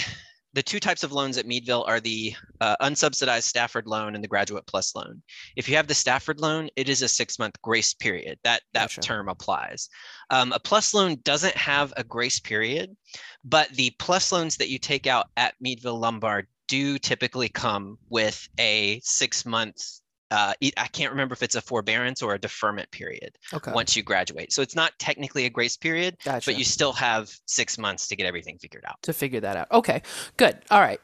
the 0.54 0.64
two 0.64 0.80
types 0.80 1.04
of 1.04 1.12
loans 1.12 1.38
at 1.38 1.46
Meadville 1.46 1.86
are 1.88 2.00
the 2.00 2.34
uh, 2.60 2.76
unsubsidized 2.82 3.44
Stafford 3.44 3.86
loan 3.86 4.16
and 4.16 4.24
the 4.24 4.28
Graduate 4.28 4.66
Plus 4.66 4.96
loan. 4.96 5.22
If 5.56 5.70
you 5.70 5.76
have 5.76 5.88
the 5.88 5.94
Stafford 5.94 6.40
loan, 6.40 6.70
it 6.76 6.90
is 6.90 7.02
a 7.02 7.08
six-month 7.08 7.62
grace 7.62 7.94
period. 7.94 8.40
That 8.44 8.62
that 8.74 8.90
gotcha. 8.90 9.02
term 9.02 9.30
applies. 9.30 9.90
Um, 10.32 10.52
a 10.52 10.60
Plus 10.60 10.94
loan 10.94 11.18
doesn't 11.24 11.56
have 11.56 11.94
a 11.98 12.04
grace 12.04 12.40
period, 12.40 12.96
but 13.44 13.70
the 13.70 13.94
Plus 14.00 14.32
loans 14.32 14.58
that 14.58 14.70
you 14.70 14.80
take 14.80 15.06
out 15.06 15.28
at 15.38 15.54
Meadville 15.62 16.00
Lombard 16.00 16.48
do 16.68 16.98
typically 16.98 17.50
come 17.50 17.98
with 18.10 18.48
a 18.60 19.00
six-month 19.04 20.02
uh, 20.32 20.54
I 20.78 20.88
can't 20.88 21.12
remember 21.12 21.34
if 21.34 21.44
it's 21.44 21.56
a 21.56 21.62
forbearance 21.62 22.22
or 22.22 22.36
a 22.36 22.40
deferment 22.40 22.92
period 22.92 23.38
okay. 23.54 23.72
once 23.72 23.96
you 23.96 24.04
graduate. 24.04 24.54
So 24.54 24.62
it's 24.62 24.76
not 24.76 24.94
technically 25.00 25.46
a 25.46 25.50
grace 25.50 25.78
period, 25.78 26.18
gotcha. 26.24 26.52
but 26.52 26.58
you 26.58 26.64
still 26.64 26.94
have 26.94 27.32
six 27.46 27.78
months 27.78 28.08
to 28.08 28.16
get 28.16 28.26
everything 28.26 28.58
figured 28.60 28.84
out. 28.88 29.02
To 29.04 29.14
figure 29.14 29.40
that 29.40 29.58
out. 29.58 29.72
Okay, 29.72 30.02
good. 30.38 30.58
All 30.70 30.82
right. 30.82 31.02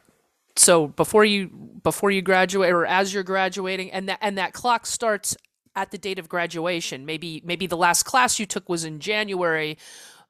So 0.56 0.88
before 0.88 1.24
you 1.24 1.48
before 1.82 2.10
you 2.10 2.22
graduate 2.22 2.70
or 2.70 2.86
as 2.86 3.12
you're 3.12 3.22
graduating, 3.22 3.90
and 3.90 4.08
that 4.08 4.18
and 4.22 4.38
that 4.38 4.52
clock 4.52 4.86
starts 4.86 5.36
at 5.76 5.90
the 5.90 5.98
date 5.98 6.18
of 6.18 6.28
graduation. 6.28 7.04
Maybe 7.04 7.42
maybe 7.44 7.66
the 7.66 7.76
last 7.76 8.04
class 8.04 8.40
you 8.40 8.46
took 8.46 8.68
was 8.68 8.84
in 8.84 8.98
January 8.98 9.76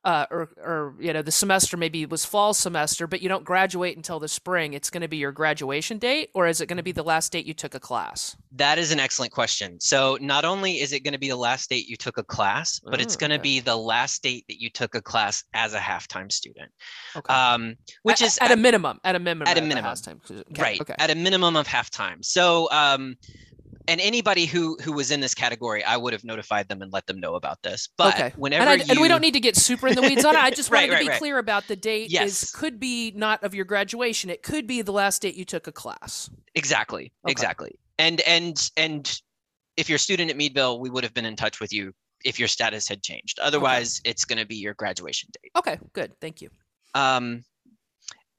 uh, 0.06 0.24
or, 0.30 0.48
or 0.56 0.94
you 1.00 1.12
know 1.12 1.20
the 1.20 1.32
semester 1.32 1.76
maybe 1.76 2.06
was 2.06 2.24
fall 2.24 2.54
semester, 2.54 3.08
but 3.08 3.20
you 3.20 3.28
don't 3.28 3.44
graduate 3.44 3.96
until 3.96 4.20
the 4.20 4.28
spring. 4.28 4.72
It's 4.72 4.88
going 4.88 5.00
to 5.00 5.08
be 5.08 5.16
your 5.16 5.32
graduation 5.32 5.98
date, 5.98 6.30
or 6.32 6.46
is 6.46 6.60
it 6.60 6.66
going 6.66 6.76
to 6.76 6.84
be 6.84 6.92
the 6.92 7.02
last 7.02 7.32
date 7.32 7.44
you 7.44 7.54
took 7.54 7.74
a 7.74 7.80
class? 7.80 8.36
That 8.52 8.78
is 8.78 8.92
an 8.92 9.00
excellent 9.00 9.32
question. 9.32 9.80
So 9.80 10.16
not 10.20 10.44
only 10.44 10.80
is 10.80 10.92
it 10.92 11.00
going 11.00 11.12
to 11.12 11.18
be 11.18 11.28
the 11.28 11.36
last 11.36 11.68
date 11.68 11.88
you 11.88 11.96
took 11.96 12.18
a 12.18 12.22
class, 12.22 12.80
but 12.84 13.00
oh, 13.00 13.02
it's 13.02 13.16
going 13.16 13.30
to 13.30 13.36
okay. 13.36 13.42
be 13.42 13.60
the 13.60 13.74
last 13.74 14.22
date 14.22 14.44
that 14.48 14.60
you 14.60 14.70
took 14.70 14.94
a 14.94 15.02
class 15.02 15.42
as 15.54 15.74
a 15.74 15.80
half-time 15.80 16.30
student. 16.30 16.70
Okay. 17.16 17.34
Um, 17.34 17.74
which 18.04 18.22
at, 18.22 18.28
is 18.28 18.38
at, 18.38 18.52
at, 18.52 18.58
a 18.58 18.60
minimum. 18.60 19.00
At 19.02 19.16
a 19.16 19.18
minimum. 19.18 19.48
At 19.48 19.58
a 19.58 19.62
minimum. 19.62 19.92
Okay. 19.92 20.62
Right. 20.62 20.80
Okay. 20.80 20.94
At 21.00 21.10
a 21.10 21.16
minimum 21.16 21.56
of 21.56 21.66
half 21.66 21.90
time. 21.90 22.22
So 22.22 22.70
um, 22.70 23.16
and 23.88 24.00
anybody 24.00 24.46
who 24.46 24.76
who 24.82 24.92
was 24.92 25.10
in 25.10 25.20
this 25.20 25.34
category, 25.34 25.84
I 25.84 25.96
would 25.96 26.12
have 26.12 26.24
notified 26.24 26.68
them 26.68 26.82
and 26.82 26.92
let 26.92 27.06
them 27.06 27.20
know 27.20 27.34
about 27.34 27.62
this. 27.62 27.88
But 27.96 28.14
okay. 28.14 28.32
whenever 28.36 28.62
and, 28.62 28.82
I, 28.82 28.84
you... 28.84 28.90
and 28.90 29.00
we 29.00 29.08
don't 29.08 29.20
need 29.20 29.34
to 29.34 29.40
get 29.40 29.56
super 29.56 29.88
in 29.88 29.94
the 29.94 30.02
weeds 30.02 30.24
on 30.24 30.34
it. 30.34 30.42
I 30.42 30.50
just 30.50 30.70
right, 30.70 30.88
wanted 30.88 30.92
right, 30.92 30.98
to 30.98 31.04
be 31.04 31.08
right. 31.10 31.18
clear 31.18 31.38
about 31.38 31.68
the 31.68 31.76
date. 31.76 32.10
Yes. 32.10 32.42
Is 32.42 32.50
could 32.50 32.80
be 32.80 33.12
not 33.14 33.42
of 33.42 33.54
your 33.54 33.64
graduation. 33.64 34.30
It 34.30 34.42
could 34.42 34.66
be 34.66 34.82
the 34.82 34.92
last 34.92 35.22
date 35.22 35.34
you 35.34 35.44
took 35.44 35.66
a 35.66 35.72
class. 35.72 36.30
Exactly. 36.54 37.12
Okay. 37.24 37.32
Exactly. 37.32 37.78
And 37.98 38.20
and 38.22 38.70
and 38.76 39.20
if 39.76 39.88
you're 39.88 39.96
a 39.96 40.00
student 40.00 40.30
at 40.30 40.36
Meadville, 40.36 40.80
we 40.80 40.90
would 40.90 41.04
have 41.04 41.14
been 41.14 41.26
in 41.26 41.36
touch 41.36 41.60
with 41.60 41.72
you 41.72 41.92
if 42.24 42.38
your 42.38 42.48
status 42.48 42.88
had 42.88 43.02
changed. 43.02 43.38
Otherwise, 43.40 44.00
okay. 44.00 44.10
it's 44.10 44.24
going 44.24 44.38
to 44.38 44.46
be 44.46 44.56
your 44.56 44.74
graduation 44.74 45.30
date. 45.42 45.52
Okay. 45.56 45.78
Good. 45.92 46.12
Thank 46.20 46.40
you. 46.40 46.50
Um, 46.94 47.44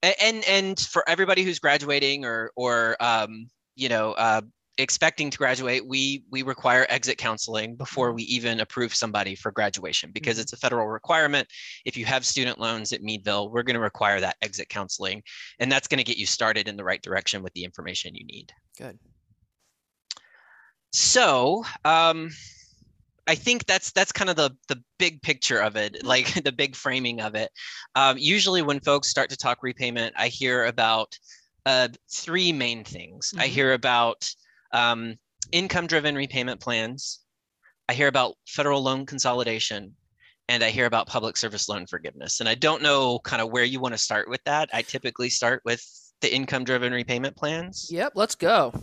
and 0.03 0.43
and 0.47 0.79
for 0.79 1.07
everybody 1.07 1.43
who's 1.43 1.59
graduating 1.59 2.25
or 2.25 2.51
or 2.55 2.97
um, 2.99 3.47
you 3.75 3.89
know 3.89 4.11
uh, 4.11 4.41
expecting 4.77 5.29
to 5.29 5.37
graduate, 5.37 5.85
we 5.87 6.23
we 6.29 6.43
require 6.43 6.85
exit 6.89 7.17
counseling 7.17 7.75
before 7.75 8.13
we 8.13 8.23
even 8.23 8.59
approve 8.59 8.93
somebody 8.93 9.35
for 9.35 9.51
graduation 9.51 10.11
because 10.11 10.35
mm-hmm. 10.35 10.43
it's 10.43 10.53
a 10.53 10.57
federal 10.57 10.87
requirement. 10.87 11.47
If 11.85 11.97
you 11.97 12.05
have 12.05 12.25
student 12.25 12.59
loans 12.59 12.93
at 12.93 13.01
Meadville, 13.01 13.49
we're 13.49 13.63
going 13.63 13.75
to 13.75 13.79
require 13.79 14.19
that 14.19 14.37
exit 14.41 14.69
counseling, 14.69 15.23
and 15.59 15.71
that's 15.71 15.87
going 15.87 15.99
to 15.99 16.03
get 16.03 16.17
you 16.17 16.25
started 16.25 16.67
in 16.67 16.77
the 16.77 16.83
right 16.83 17.01
direction 17.01 17.43
with 17.43 17.53
the 17.53 17.63
information 17.63 18.15
you 18.15 18.25
need. 18.25 18.51
Good. 18.77 18.99
So, 20.93 21.65
um, 21.83 22.29
I 23.27 23.35
think 23.35 23.65
that's 23.65 23.91
that's 23.91 24.11
kind 24.11 24.29
of 24.29 24.35
the 24.35 24.55
the 24.67 24.81
big 24.97 25.21
picture 25.21 25.59
of 25.59 25.75
it, 25.75 25.93
mm-hmm. 25.93 26.07
like 26.07 26.33
the 26.43 26.51
big 26.51 26.75
framing 26.75 27.21
of 27.21 27.35
it. 27.35 27.51
Um, 27.95 28.17
usually, 28.17 28.61
when 28.61 28.79
folks 28.79 29.09
start 29.09 29.29
to 29.31 29.37
talk 29.37 29.63
repayment, 29.63 30.13
I 30.17 30.27
hear 30.27 30.65
about 30.65 31.17
uh, 31.65 31.89
three 32.11 32.53
main 32.53 32.83
things. 32.83 33.29
Mm-hmm. 33.29 33.41
I 33.41 33.47
hear 33.47 33.73
about 33.73 34.29
um, 34.71 35.15
income 35.51 35.87
driven 35.87 36.15
repayment 36.15 36.59
plans. 36.59 37.19
I 37.89 37.93
hear 37.93 38.07
about 38.07 38.35
federal 38.47 38.83
loan 38.83 39.05
consolidation 39.05 39.95
and 40.49 40.63
I 40.63 40.69
hear 40.69 40.85
about 40.85 41.07
public 41.07 41.37
service 41.37 41.67
loan 41.69 41.85
forgiveness. 41.87 42.39
And 42.39 42.49
I 42.49 42.55
don't 42.55 42.81
know 42.81 43.19
kind 43.19 43.41
of 43.41 43.51
where 43.51 43.63
you 43.63 43.79
want 43.79 43.93
to 43.93 43.97
start 43.97 44.29
with 44.29 44.43
that. 44.45 44.69
I 44.73 44.81
typically 44.81 45.29
start 45.29 45.61
with 45.65 45.83
the 46.21 46.33
income 46.33 46.63
driven 46.63 46.93
repayment 46.93 47.35
plans. 47.35 47.87
Yep, 47.91 48.13
let's 48.15 48.35
go. 48.35 48.73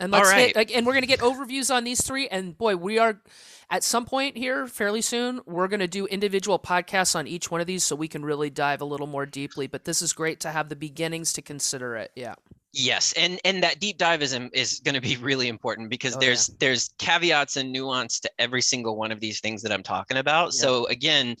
And 0.00 0.12
let's 0.12 0.28
All 0.28 0.34
right. 0.34 0.56
hit, 0.56 0.70
and 0.70 0.86
we're 0.86 0.92
going 0.92 1.02
to 1.02 1.08
get 1.08 1.20
overviews 1.20 1.74
on 1.74 1.82
these 1.82 2.00
three. 2.00 2.28
And 2.28 2.56
boy, 2.56 2.76
we 2.76 2.98
are 2.98 3.20
at 3.68 3.82
some 3.82 4.06
point 4.06 4.36
here 4.36 4.68
fairly 4.68 5.02
soon, 5.02 5.40
we're 5.44 5.66
going 5.66 5.80
to 5.80 5.88
do 5.88 6.06
individual 6.06 6.58
podcasts 6.58 7.16
on 7.16 7.26
each 7.26 7.50
one 7.50 7.60
of 7.60 7.66
these 7.66 7.82
so 7.82 7.96
we 7.96 8.06
can 8.06 8.24
really 8.24 8.48
dive 8.48 8.80
a 8.80 8.84
little 8.84 9.08
more 9.08 9.26
deeply. 9.26 9.66
But 9.66 9.84
this 9.84 10.00
is 10.00 10.12
great 10.12 10.38
to 10.40 10.50
have 10.50 10.68
the 10.68 10.76
beginnings 10.76 11.32
to 11.32 11.42
consider 11.42 11.96
it. 11.96 12.12
Yeah. 12.14 12.36
Yes, 12.72 13.14
and 13.16 13.40
and 13.44 13.62
that 13.62 13.80
deep 13.80 13.96
dive 13.96 14.22
is 14.22 14.34
um, 14.34 14.50
is 14.52 14.80
going 14.80 14.94
to 14.94 15.00
be 15.00 15.16
really 15.20 15.48
important 15.48 15.88
because 15.88 16.16
oh, 16.16 16.20
there's 16.20 16.48
yeah. 16.48 16.54
there's 16.60 16.90
caveats 16.98 17.56
and 17.56 17.72
nuance 17.72 18.20
to 18.20 18.30
every 18.38 18.62
single 18.62 18.96
one 18.96 19.10
of 19.10 19.20
these 19.20 19.40
things 19.40 19.62
that 19.62 19.72
I'm 19.72 19.82
talking 19.82 20.18
about. 20.18 20.46
Yeah. 20.46 20.60
So 20.60 20.86
again, 20.86 21.36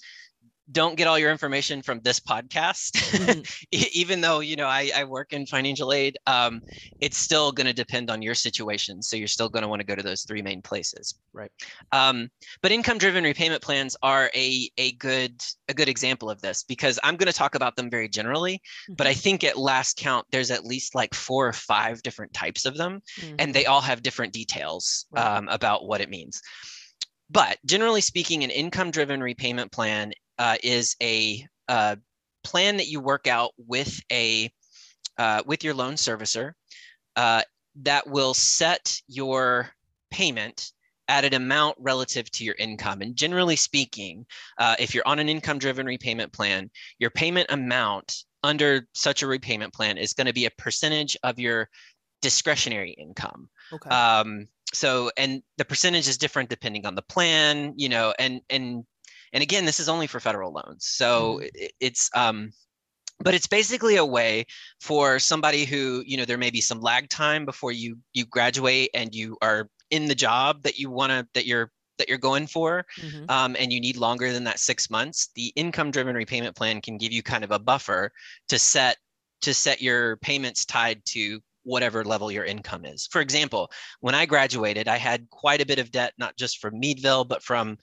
don't 0.70 0.96
get 0.96 1.06
all 1.06 1.18
your 1.18 1.30
information 1.30 1.82
from 1.82 2.00
this 2.00 2.20
podcast 2.20 2.92
mm-hmm. 2.92 3.40
even 3.92 4.20
though 4.20 4.40
you 4.40 4.56
know 4.56 4.66
I, 4.66 4.90
I, 4.94 5.04
work 5.04 5.32
in 5.32 5.46
financial 5.46 5.92
aid 5.92 6.18
um, 6.26 6.60
it's 7.00 7.16
still 7.16 7.52
going 7.52 7.66
to 7.66 7.72
depend 7.72 8.10
on 8.10 8.20
your 8.22 8.34
situation 8.34 9.02
so 9.02 9.16
you're 9.16 9.28
still 9.28 9.48
going 9.48 9.62
to 9.62 9.68
want 9.68 9.80
to 9.80 9.86
go 9.86 9.94
to 9.94 10.02
those 10.02 10.22
three 10.22 10.42
main 10.42 10.60
places 10.60 11.14
right 11.32 11.50
um, 11.92 12.28
but 12.62 12.72
income 12.72 12.98
driven 12.98 13.24
repayment 13.24 13.62
plans 13.62 13.96
are 14.02 14.30
a, 14.34 14.70
a 14.76 14.92
good 14.92 15.42
a 15.68 15.74
good 15.74 15.88
example 15.88 16.28
of 16.30 16.40
this 16.40 16.62
because 16.62 16.98
i'm 17.02 17.16
going 17.16 17.30
to 17.30 17.36
talk 17.36 17.54
about 17.54 17.76
them 17.76 17.90
very 17.90 18.08
generally 18.08 18.54
mm-hmm. 18.54 18.94
but 18.94 19.06
i 19.06 19.12
mm-hmm. 19.12 19.20
think 19.20 19.44
at 19.44 19.56
last 19.56 19.96
count 19.96 20.26
there's 20.30 20.50
at 20.50 20.64
least 20.64 20.94
like 20.94 21.14
four 21.14 21.48
or 21.48 21.52
five 21.52 22.02
different 22.02 22.32
types 22.34 22.66
of 22.66 22.76
them 22.76 23.00
mm-hmm. 23.20 23.36
and 23.38 23.54
they 23.54 23.66
all 23.66 23.80
have 23.80 24.02
different 24.02 24.32
details 24.32 25.06
right. 25.12 25.24
um, 25.24 25.48
about 25.48 25.86
what 25.86 26.00
it 26.00 26.10
means 26.10 26.42
but 27.30 27.58
generally 27.66 28.00
speaking, 28.00 28.42
an 28.42 28.50
income 28.50 28.90
driven 28.90 29.22
repayment 29.22 29.70
plan 29.70 30.12
uh, 30.38 30.56
is 30.62 30.96
a 31.02 31.46
uh, 31.68 31.96
plan 32.44 32.76
that 32.78 32.88
you 32.88 33.00
work 33.00 33.26
out 33.26 33.52
with 33.56 34.00
a 34.12 34.50
uh, 35.18 35.42
with 35.46 35.64
your 35.64 35.74
loan 35.74 35.94
servicer 35.94 36.52
uh, 37.16 37.42
that 37.82 38.06
will 38.08 38.34
set 38.34 39.00
your 39.08 39.70
payment 40.10 40.70
at 41.08 41.24
an 41.24 41.34
amount 41.34 41.76
relative 41.80 42.30
to 42.30 42.44
your 42.44 42.54
income. 42.58 43.00
And 43.00 43.16
generally 43.16 43.56
speaking, 43.56 44.26
uh, 44.58 44.76
if 44.78 44.94
you're 44.94 45.06
on 45.08 45.18
an 45.18 45.28
income 45.28 45.58
driven 45.58 45.86
repayment 45.86 46.32
plan, 46.32 46.70
your 46.98 47.10
payment 47.10 47.50
amount 47.50 48.14
under 48.42 48.86
such 48.94 49.22
a 49.22 49.26
repayment 49.26 49.72
plan 49.72 49.96
is 49.98 50.12
going 50.12 50.26
to 50.26 50.32
be 50.32 50.46
a 50.46 50.50
percentage 50.50 51.16
of 51.22 51.38
your 51.38 51.68
discretionary 52.22 52.92
income. 52.92 53.48
Okay. 53.72 53.90
Um, 53.90 54.48
so, 54.72 55.10
and 55.16 55.42
the 55.56 55.64
percentage 55.64 56.08
is 56.08 56.18
different 56.18 56.50
depending 56.50 56.84
on 56.84 56.94
the 56.94 57.02
plan, 57.02 57.72
you 57.76 57.88
know, 57.88 58.14
and 58.18 58.40
and 58.50 58.84
and 59.32 59.42
again, 59.42 59.64
this 59.64 59.80
is 59.80 59.88
only 59.88 60.06
for 60.06 60.20
federal 60.20 60.52
loans. 60.52 60.86
So 60.86 61.40
mm-hmm. 61.42 61.66
it's, 61.80 62.10
um, 62.14 62.50
but 63.20 63.34
it's 63.34 63.46
basically 63.46 63.96
a 63.96 64.04
way 64.04 64.46
for 64.80 65.18
somebody 65.18 65.64
who, 65.64 66.02
you 66.06 66.16
know, 66.16 66.24
there 66.24 66.38
may 66.38 66.50
be 66.50 66.60
some 66.60 66.80
lag 66.80 67.08
time 67.08 67.44
before 67.44 67.72
you 67.72 67.98
you 68.12 68.24
graduate 68.24 68.90
and 68.94 69.14
you 69.14 69.36
are 69.42 69.68
in 69.90 70.06
the 70.06 70.14
job 70.14 70.62
that 70.62 70.78
you 70.78 70.90
want 70.90 71.10
to 71.10 71.26
that 71.34 71.46
you're 71.46 71.72
that 71.98 72.08
you're 72.08 72.16
going 72.16 72.46
for 72.46 72.86
mm-hmm. 73.00 73.24
um, 73.28 73.56
and 73.58 73.72
you 73.72 73.80
need 73.80 73.96
longer 73.96 74.32
than 74.32 74.44
that 74.44 74.60
six 74.60 74.88
months 74.88 75.30
the 75.34 75.52
income 75.56 75.90
driven 75.90 76.14
repayment 76.14 76.54
plan 76.54 76.80
can 76.80 76.96
give 76.96 77.10
you 77.10 77.24
kind 77.24 77.42
of 77.42 77.50
a 77.50 77.58
buffer 77.58 78.12
to 78.48 78.56
set 78.56 78.98
to 79.40 79.52
set 79.52 79.82
your 79.82 80.16
payments 80.18 80.64
tied 80.64 81.04
to 81.04 81.40
whatever 81.68 82.02
level 82.02 82.32
your 82.32 82.44
income 82.44 82.86
is. 82.86 83.06
For 83.12 83.20
example, 83.20 83.70
when 84.00 84.14
I 84.14 84.24
graduated, 84.24 84.88
I 84.88 84.96
had 84.96 85.28
quite 85.28 85.60
a 85.60 85.66
bit 85.66 85.78
of 85.78 85.90
debt, 85.90 86.14
not 86.16 86.36
just 86.36 86.58
from 86.58 86.80
Meadville, 86.80 87.24
but 87.24 87.42
from 87.42 87.76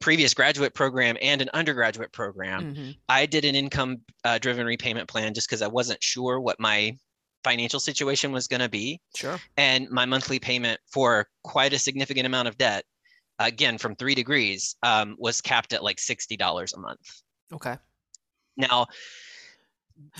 previous 0.00 0.34
graduate 0.34 0.74
program 0.74 1.16
and 1.20 1.42
an 1.42 1.50
undergraduate 1.52 2.12
program. 2.12 2.74
Mm-hmm. 2.74 2.90
I 3.08 3.26
did 3.26 3.44
an 3.44 3.54
income 3.54 3.98
uh, 4.24 4.38
driven 4.38 4.66
repayment 4.66 5.08
plan 5.08 5.34
just 5.34 5.48
because 5.48 5.62
I 5.62 5.68
wasn't 5.68 6.02
sure 6.02 6.40
what 6.40 6.58
my 6.58 6.96
financial 7.44 7.80
situation 7.80 8.32
was 8.32 8.48
going 8.48 8.60
to 8.60 8.68
be. 8.68 9.00
Sure. 9.14 9.38
And 9.56 9.88
my 9.90 10.06
monthly 10.06 10.38
payment 10.38 10.80
for 10.90 11.28
quite 11.44 11.72
a 11.72 11.78
significant 11.78 12.26
amount 12.26 12.48
of 12.48 12.58
debt, 12.58 12.84
again 13.38 13.78
from 13.78 13.94
three 13.96 14.14
degrees, 14.14 14.76
um, 14.82 15.16
was 15.18 15.40
capped 15.40 15.72
at 15.72 15.82
like 15.82 15.98
sixty 15.98 16.36
dollars 16.36 16.72
a 16.72 16.80
month. 16.80 17.22
Okay. 17.52 17.76
Now, 18.56 18.86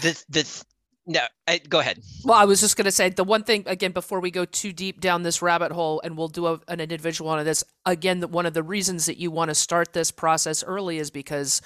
the 0.03 0.23
the 0.29 0.65
no, 1.11 1.23
I, 1.49 1.59
go 1.59 1.81
ahead. 1.81 2.01
Well, 2.25 2.39
I 2.39 2.45
was 2.45 2.61
just 2.61 2.77
going 2.77 2.85
to 2.85 2.93
say 2.93 3.09
the 3.09 3.25
one 3.25 3.43
thing 3.43 3.65
again 3.67 3.91
before 3.91 4.21
we 4.21 4.31
go 4.31 4.45
too 4.45 4.73
deep 4.73 5.01
down 5.01 5.25
this 5.25 5.43
rabbit 5.43 5.73
hole, 5.73 6.01
and 6.05 6.17
we'll 6.17 6.29
do 6.29 6.47
a, 6.47 6.61
an 6.69 6.79
individual 6.79 7.31
on 7.31 7.45
this. 7.45 7.65
Again, 7.85 8.23
one 8.23 8.47
of 8.47 8.55
the 8.55 8.63
reasons 8.63 9.07
that 9.07 9.17
you 9.17 9.33
want 9.33 9.49
to 9.49 9.57
start 9.57 9.93
this 9.93 10.13
process 10.13 10.63
early 10.63 10.99
is 10.99 11.11
because 11.11 11.63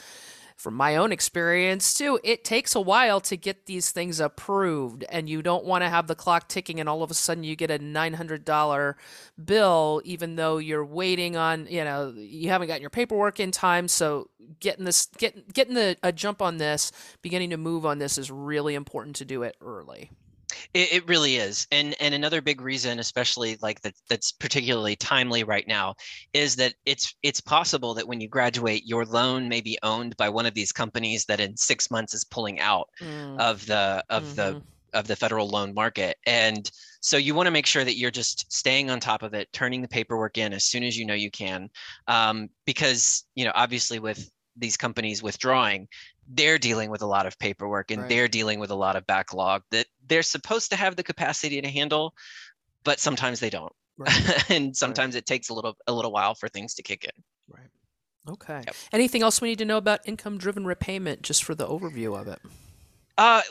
from 0.57 0.75
my 0.75 0.97
own 0.97 1.13
experience 1.13 1.95
too, 1.95 2.19
it 2.23 2.45
takes 2.45 2.75
a 2.75 2.81
while 2.81 3.21
to 3.21 3.37
get 3.37 3.67
these 3.67 3.91
things 3.91 4.21
approved, 4.21 5.05
and 5.09 5.29
you 5.29 5.43
don't 5.43 5.65
want 5.65 5.83
to 5.83 5.89
have 5.89 6.07
the 6.07 6.15
clock 6.15 6.49
ticking, 6.49 6.81
and 6.81 6.89
all 6.89 7.03
of 7.03 7.11
a 7.11 7.15
sudden 7.15 7.45
you 7.45 7.57
get 7.57 7.71
a 7.71 7.79
nine 7.79 8.15
hundred 8.15 8.45
dollar 8.45 8.97
bill, 9.43 10.01
even 10.05 10.37
though 10.37 10.59
you're 10.59 10.85
waiting 10.85 11.37
on, 11.37 11.67
you 11.69 11.85
know, 11.85 12.13
you 12.17 12.49
haven't 12.49 12.69
gotten 12.69 12.83
your 12.83 12.91
paperwork 12.91 13.41
in 13.41 13.51
time. 13.51 13.89
So 13.89 14.31
getting 14.61 14.85
this 14.85 15.07
getting 15.19 15.43
getting 15.53 15.75
the 15.75 15.97
a 16.03 16.13
jump 16.13 16.41
on 16.41 16.59
this, 16.59 16.93
beginning 17.23 17.51
to 17.51 17.57
move 17.57 17.85
on 17.85 17.99
this 17.99 18.17
is 18.17 18.31
really 18.31 18.75
important 18.75 19.17
to 19.17 19.25
do 19.25 19.43
it 19.43 19.57
early. 19.61 20.11
It, 20.73 20.93
it 20.93 21.09
really 21.09 21.37
is, 21.37 21.67
and 21.71 21.95
and 22.01 22.15
another 22.15 22.41
big 22.41 22.61
reason, 22.61 22.99
especially 22.99 23.57
like 23.63 23.81
that, 23.83 23.95
that's 24.09 24.33
particularly 24.33 24.97
timely 24.97 25.45
right 25.45 25.67
now, 25.67 25.95
is 26.33 26.57
that 26.57 26.75
it's 26.87 27.15
it's 27.23 27.41
possible 27.41 27.95
that 27.95 28.07
when 28.07 28.21
you 28.21 28.29
graduate, 28.29 28.87
your 28.87 29.05
loan 29.05 29.49
may 29.49 29.61
be 29.61 29.79
owned 29.83 30.17
by 30.17 30.29
one 30.29 30.47
of 30.47 30.55
these 30.55 30.73
companies 30.73 31.25
that 31.27 31.41
in 31.41 31.57
six 31.57 31.91
months 31.91 32.15
is 32.15 32.25
pulling 32.25 32.61
out 32.61 32.89
mm. 33.01 33.39
of 33.39 33.65
the 33.67 34.05
of 34.11 34.25
mm-hmm. 34.25 34.35
the 34.35 34.63
of 34.93 35.07
the 35.09 35.17
federal 35.17 35.49
loan 35.49 35.75
market, 35.75 36.17
and 36.27 36.71
so 37.01 37.17
you 37.17 37.35
want 37.35 37.47
to 37.47 37.51
make 37.51 37.67
sure 37.67 37.85
that 37.85 37.97
you're 37.97 38.11
just 38.11 38.51
staying 38.53 38.91
on 38.91 39.01
top 39.01 39.23
of 39.23 39.35
it, 39.35 39.53
turning 39.53 39.83
the 39.83 39.89
paperwork 39.89 40.39
in 40.39 40.53
as 40.53 40.65
soon 40.65 40.83
as 40.83 40.97
you 40.97 41.05
know 41.05 41.15
you 41.15 41.31
can, 41.31 41.69
um, 42.09 42.49
because 42.65 43.25
you 43.35 43.45
know 43.45 43.53
obviously 43.55 43.99
with 43.99 44.31
these 44.57 44.77
companies 44.77 45.23
withdrawing, 45.23 45.89
they're 46.28 46.59
dealing 46.59 46.90
with 46.90 47.02
a 47.02 47.07
lot 47.07 47.26
of 47.26 47.38
paperwork 47.38 47.90
and 47.90 48.02
right. 48.02 48.09
they're 48.09 48.28
dealing 48.28 48.59
with 48.59 48.71
a 48.71 48.75
lot 48.75 48.97
of 48.97 49.07
backlog 49.07 49.62
that 49.71 49.87
they're 50.07 50.23
supposed 50.23 50.71
to 50.71 50.76
have 50.76 50.97
the 50.97 51.02
capacity 51.02 51.61
to 51.61 51.69
handle, 51.69 52.14
but 52.85 52.99
sometimes 52.99 53.40
they 53.40 53.50
don't. 53.50 53.73
Right. 53.97 54.50
and 54.50 54.76
sometimes 54.76 55.14
right. 55.14 55.21
it 55.21 55.26
takes 55.26 55.50
a 55.50 55.54
little 55.54 55.76
a 55.87 55.93
little 55.93 56.12
while 56.12 56.35
for 56.35 56.49
things 56.49 56.75
to 56.75 56.83
kick 56.83 57.04
in. 57.04 57.23
Right. 57.49 57.71
Okay. 58.28 58.62
Yep. 58.66 58.75
Anything 58.93 59.23
else 59.23 59.40
we 59.40 59.49
need 59.49 59.59
to 59.59 59.64
know 59.64 59.76
about 59.76 60.00
income 60.07 60.38
driven 60.38 60.64
repayment 60.64 61.23
just 61.23 61.45
for 61.45 61.54
the 61.54 61.66
overview 61.66 62.19
of 62.19 62.26
it? 62.28 62.40
Uh, 63.16 63.43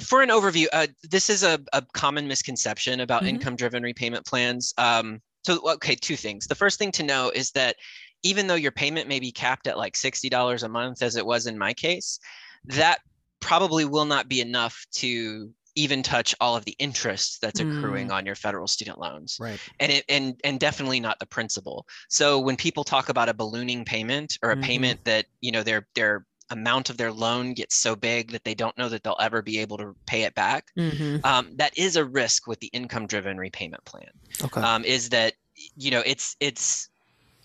for 0.00 0.22
an 0.22 0.30
overview, 0.30 0.66
uh, 0.72 0.86
this 1.10 1.28
is 1.28 1.42
a, 1.42 1.60
a 1.74 1.82
common 1.92 2.26
misconception 2.26 3.00
about 3.00 3.20
mm-hmm. 3.20 3.30
income 3.36 3.56
driven 3.56 3.82
repayment 3.82 4.24
plans. 4.24 4.72
Um, 4.78 5.20
so, 5.42 5.58
okay, 5.72 5.94
two 5.94 6.16
things. 6.16 6.46
The 6.46 6.54
first 6.54 6.78
thing 6.78 6.92
to 6.92 7.02
know 7.02 7.30
is 7.34 7.50
that 7.52 7.76
even 8.22 8.46
though 8.46 8.54
your 8.54 8.72
payment 8.72 9.08
may 9.08 9.20
be 9.20 9.32
capped 9.32 9.66
at 9.66 9.78
like 9.78 9.94
$60 9.94 10.62
a 10.62 10.68
month, 10.68 11.02
as 11.02 11.16
it 11.16 11.24
was 11.24 11.46
in 11.46 11.58
my 11.58 11.72
case, 11.72 12.18
that 12.64 12.98
probably 13.40 13.84
will 13.84 14.04
not 14.04 14.28
be 14.28 14.40
enough 14.40 14.84
to 14.92 15.50
even 15.76 16.02
touch 16.02 16.34
all 16.40 16.56
of 16.56 16.64
the 16.64 16.74
interest 16.78 17.40
that's 17.40 17.60
accruing 17.60 18.08
mm. 18.08 18.12
on 18.12 18.26
your 18.26 18.34
federal 18.34 18.66
student 18.66 18.98
loans 18.98 19.38
right 19.40 19.60
and 19.78 19.92
it 19.92 20.04
and 20.08 20.38
and 20.44 20.58
definitely 20.58 21.00
not 21.00 21.18
the 21.20 21.26
principal 21.26 21.86
so 22.08 22.38
when 22.38 22.56
people 22.56 22.84
talk 22.84 23.08
about 23.08 23.28
a 23.28 23.34
ballooning 23.34 23.84
payment 23.84 24.36
or 24.42 24.50
a 24.50 24.54
mm-hmm. 24.54 24.64
payment 24.64 25.04
that 25.04 25.26
you 25.40 25.52
know 25.52 25.62
their 25.62 25.86
their 25.94 26.26
amount 26.50 26.90
of 26.90 26.96
their 26.96 27.12
loan 27.12 27.54
gets 27.54 27.76
so 27.76 27.94
big 27.94 28.32
that 28.32 28.42
they 28.44 28.54
don't 28.54 28.76
know 28.76 28.88
that 28.88 29.04
they'll 29.04 29.16
ever 29.20 29.40
be 29.40 29.58
able 29.58 29.78
to 29.78 29.94
pay 30.06 30.24
it 30.24 30.34
back 30.34 30.66
mm-hmm. 30.76 31.24
um, 31.24 31.48
that 31.54 31.76
is 31.78 31.96
a 31.96 32.04
risk 32.04 32.46
with 32.46 32.58
the 32.58 32.66
income 32.72 33.06
driven 33.06 33.38
repayment 33.38 33.84
plan 33.84 34.10
okay. 34.42 34.60
um, 34.60 34.84
is 34.84 35.08
that 35.08 35.34
you 35.76 35.90
know 35.90 36.02
it's 36.04 36.36
it's 36.40 36.89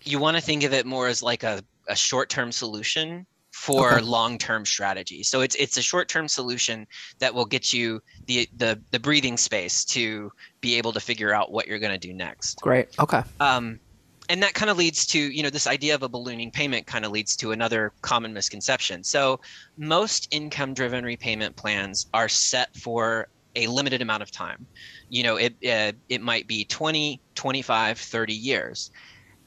you 0.06 0.18
want 0.18 0.36
to 0.36 0.42
think 0.42 0.62
of 0.62 0.72
it 0.72 0.86
more 0.86 1.08
as 1.08 1.22
like 1.22 1.42
a, 1.42 1.62
a 1.88 1.96
short-term 1.96 2.52
solution 2.52 3.26
for 3.50 3.94
okay. 3.94 4.02
long-term 4.02 4.66
strategy. 4.66 5.22
So 5.22 5.40
it's 5.40 5.54
it's 5.54 5.78
a 5.78 5.82
short-term 5.82 6.28
solution 6.28 6.86
that 7.18 7.34
will 7.34 7.46
get 7.46 7.72
you 7.72 8.02
the 8.26 8.48
the 8.56 8.78
the 8.90 9.00
breathing 9.00 9.36
space 9.36 9.84
to 9.86 10.30
be 10.60 10.76
able 10.76 10.92
to 10.92 11.00
figure 11.00 11.32
out 11.32 11.50
what 11.50 11.66
you're 11.66 11.78
going 11.78 11.98
to 11.98 12.06
do 12.06 12.12
next. 12.12 12.60
Great. 12.60 12.88
Okay. 12.98 13.22
Um, 13.40 13.80
and 14.28 14.42
that 14.42 14.54
kind 14.54 14.70
of 14.70 14.76
leads 14.76 15.06
to 15.06 15.18
you 15.18 15.42
know 15.42 15.50
this 15.50 15.66
idea 15.66 15.94
of 15.94 16.02
a 16.02 16.08
ballooning 16.08 16.50
payment 16.50 16.86
kind 16.86 17.04
of 17.04 17.12
leads 17.12 17.34
to 17.36 17.52
another 17.52 17.92
common 18.02 18.32
misconception. 18.34 19.02
So 19.02 19.40
most 19.78 20.28
income-driven 20.32 21.04
repayment 21.04 21.56
plans 21.56 22.06
are 22.12 22.28
set 22.28 22.76
for 22.76 23.28
a 23.54 23.66
limited 23.68 24.02
amount 24.02 24.22
of 24.22 24.30
time. 24.30 24.66
You 25.08 25.22
know, 25.22 25.36
it 25.36 25.54
uh, 25.66 25.92
it 26.08 26.20
might 26.20 26.46
be 26.46 26.64
20, 26.64 27.20
25, 27.34 27.98
30 27.98 28.32
years. 28.34 28.90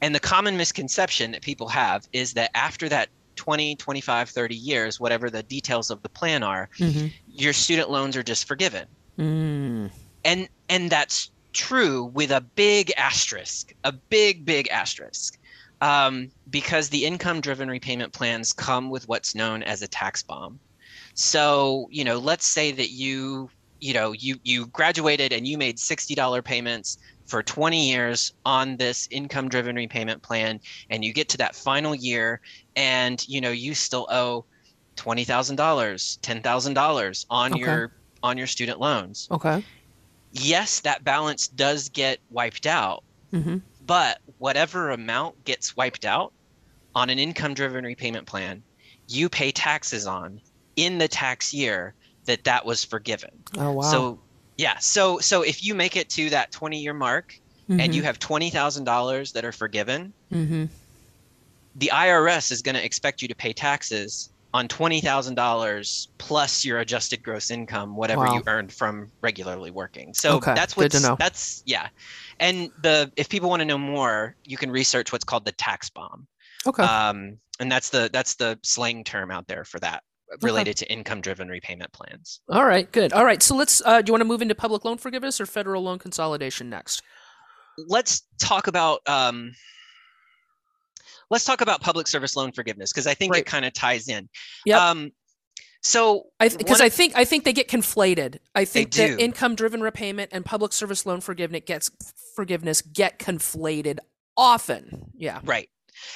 And 0.00 0.14
the 0.14 0.20
common 0.20 0.56
misconception 0.56 1.32
that 1.32 1.42
people 1.42 1.68
have 1.68 2.08
is 2.12 2.34
that 2.34 2.50
after 2.54 2.88
that 2.88 3.08
20, 3.36 3.76
25, 3.76 4.28
30 4.28 4.54
years, 4.54 5.00
whatever 5.00 5.30
the 5.30 5.42
details 5.42 5.90
of 5.90 6.02
the 6.02 6.08
plan 6.08 6.42
are, 6.42 6.68
mm-hmm. 6.78 7.08
your 7.26 7.52
student 7.52 7.90
loans 7.90 8.16
are 8.16 8.22
just 8.22 8.46
forgiven. 8.46 8.86
Mm. 9.18 9.90
And 10.24 10.48
and 10.68 10.90
that's 10.90 11.30
true 11.52 12.04
with 12.04 12.30
a 12.30 12.40
big 12.40 12.92
asterisk, 12.96 13.74
a 13.84 13.92
big, 13.92 14.44
big 14.44 14.68
asterisk. 14.68 15.38
Um, 15.82 16.30
because 16.50 16.90
the 16.90 17.06
income 17.06 17.40
driven 17.40 17.70
repayment 17.70 18.12
plans 18.12 18.52
come 18.52 18.90
with 18.90 19.08
what's 19.08 19.34
known 19.34 19.62
as 19.62 19.80
a 19.80 19.88
tax 19.88 20.22
bomb. 20.22 20.60
So, 21.14 21.88
you 21.90 22.04
know, 22.04 22.18
let's 22.18 22.44
say 22.44 22.70
that 22.72 22.90
you, 22.90 23.48
you 23.80 23.94
know, 23.94 24.12
you 24.12 24.36
you 24.44 24.66
graduated 24.66 25.32
and 25.32 25.46
you 25.46 25.56
made 25.56 25.78
$60 25.78 26.44
payments 26.44 26.98
for 27.30 27.42
20 27.44 27.88
years 27.88 28.32
on 28.44 28.76
this 28.76 29.06
income 29.10 29.48
driven 29.48 29.76
repayment 29.76 30.20
plan 30.20 30.60
and 30.90 31.04
you 31.04 31.12
get 31.12 31.28
to 31.28 31.36
that 31.38 31.54
final 31.54 31.94
year 31.94 32.40
and 32.74 33.26
you 33.28 33.40
know 33.40 33.52
you 33.52 33.72
still 33.74 34.06
owe 34.10 34.44
$20,000, 34.96 35.56
$10,000 36.20 37.26
on 37.30 37.52
okay. 37.52 37.60
your 37.60 37.92
on 38.22 38.36
your 38.36 38.46
student 38.46 38.80
loans. 38.80 39.28
Okay. 39.30 39.64
Yes, 40.32 40.80
that 40.80 41.04
balance 41.04 41.48
does 41.48 41.88
get 41.88 42.20
wiped 42.30 42.66
out. 42.66 43.02
Mm-hmm. 43.32 43.58
But 43.86 44.18
whatever 44.38 44.90
amount 44.90 45.42
gets 45.44 45.74
wiped 45.76 46.04
out 46.04 46.32
on 46.94 47.08
an 47.08 47.18
income 47.18 47.54
driven 47.54 47.84
repayment 47.84 48.26
plan, 48.26 48.62
you 49.08 49.28
pay 49.28 49.52
taxes 49.52 50.06
on 50.06 50.40
in 50.76 50.98
the 50.98 51.08
tax 51.08 51.54
year 51.54 51.94
that 52.26 52.44
that 52.44 52.66
was 52.66 52.84
forgiven. 52.84 53.30
Oh 53.56 53.72
wow. 53.72 53.82
So 53.82 54.18
yeah. 54.60 54.78
So 54.78 55.18
so 55.20 55.40
if 55.40 55.64
you 55.64 55.74
make 55.74 55.96
it 55.96 56.10
to 56.10 56.28
that 56.30 56.52
20 56.52 56.78
year 56.78 56.92
mark 56.92 57.40
mm-hmm. 57.68 57.80
and 57.80 57.94
you 57.94 58.02
mm-hmm. 58.02 58.06
have 58.06 58.18
$20,000 58.18 59.32
that 59.32 59.44
are 59.44 59.52
forgiven, 59.52 60.12
mm-hmm. 60.30 60.66
the 61.76 61.90
IRS 61.92 62.52
is 62.52 62.60
going 62.60 62.74
to 62.74 62.84
expect 62.84 63.22
you 63.22 63.28
to 63.28 63.34
pay 63.34 63.54
taxes 63.54 64.28
on 64.52 64.68
$20,000 64.68 66.08
plus 66.18 66.64
your 66.64 66.80
adjusted 66.80 67.22
gross 67.22 67.50
income, 67.50 67.96
whatever 67.96 68.24
wow. 68.24 68.34
you 68.34 68.42
earned 68.46 68.72
from 68.72 69.10
regularly 69.22 69.70
working. 69.70 70.12
So 70.12 70.36
okay. 70.36 70.54
that's 70.54 70.76
what's, 70.76 71.08
that's, 71.18 71.62
yeah. 71.66 71.88
And 72.40 72.70
the, 72.82 73.12
if 73.16 73.28
people 73.28 73.48
want 73.48 73.60
to 73.60 73.64
know 73.64 73.78
more, 73.78 74.34
you 74.44 74.56
can 74.56 74.72
research 74.72 75.12
what's 75.12 75.24
called 75.24 75.44
the 75.44 75.52
tax 75.52 75.88
bomb. 75.88 76.26
Okay. 76.66 76.82
Um, 76.82 77.38
and 77.60 77.70
that's 77.70 77.90
the, 77.90 78.10
that's 78.12 78.34
the 78.34 78.58
slang 78.64 79.04
term 79.04 79.30
out 79.30 79.46
there 79.46 79.64
for 79.64 79.78
that 79.80 80.02
related 80.42 80.76
okay. 80.76 80.86
to 80.86 80.92
income 80.92 81.20
driven 81.20 81.48
repayment 81.48 81.92
plans. 81.92 82.40
All 82.48 82.64
right, 82.64 82.90
good. 82.92 83.12
All 83.12 83.24
right, 83.24 83.42
so 83.42 83.54
let's 83.54 83.82
uh, 83.84 84.02
do 84.02 84.10
you 84.10 84.12
want 84.12 84.20
to 84.20 84.26
move 84.26 84.42
into 84.42 84.54
public 84.54 84.84
loan 84.84 84.98
forgiveness 84.98 85.40
or 85.40 85.46
federal 85.46 85.82
loan 85.82 85.98
consolidation 85.98 86.70
next? 86.70 87.02
Let's 87.78 88.22
talk 88.38 88.66
about 88.66 89.00
um, 89.08 89.52
let's 91.30 91.44
talk 91.44 91.60
about 91.60 91.80
public 91.80 92.06
service 92.06 92.36
loan 92.36 92.52
forgiveness 92.52 92.92
because 92.92 93.06
I 93.06 93.14
think 93.14 93.32
right. 93.32 93.40
it 93.40 93.46
kind 93.46 93.64
of 93.64 93.72
ties 93.72 94.08
in. 94.08 94.28
Yeah. 94.66 94.90
Um, 94.90 95.12
so 95.82 96.26
I 96.38 96.48
because 96.48 96.80
I, 96.80 96.86
I, 96.86 96.88
think 96.90 97.16
I 97.16 97.24
think 97.24 97.44
they 97.44 97.54
get 97.54 97.68
conflated. 97.68 98.38
I 98.54 98.66
think 98.66 98.92
that 98.92 99.18
income 99.18 99.54
driven 99.54 99.80
repayment 99.80 100.30
and 100.32 100.44
public 100.44 100.72
service 100.72 101.06
loan 101.06 101.20
forgiveness 101.22 101.62
gets 101.64 101.90
forgiveness 102.36 102.82
get 102.82 103.18
conflated 103.18 103.98
often. 104.36 105.10
Yeah. 105.14 105.40
Right. 105.42 105.70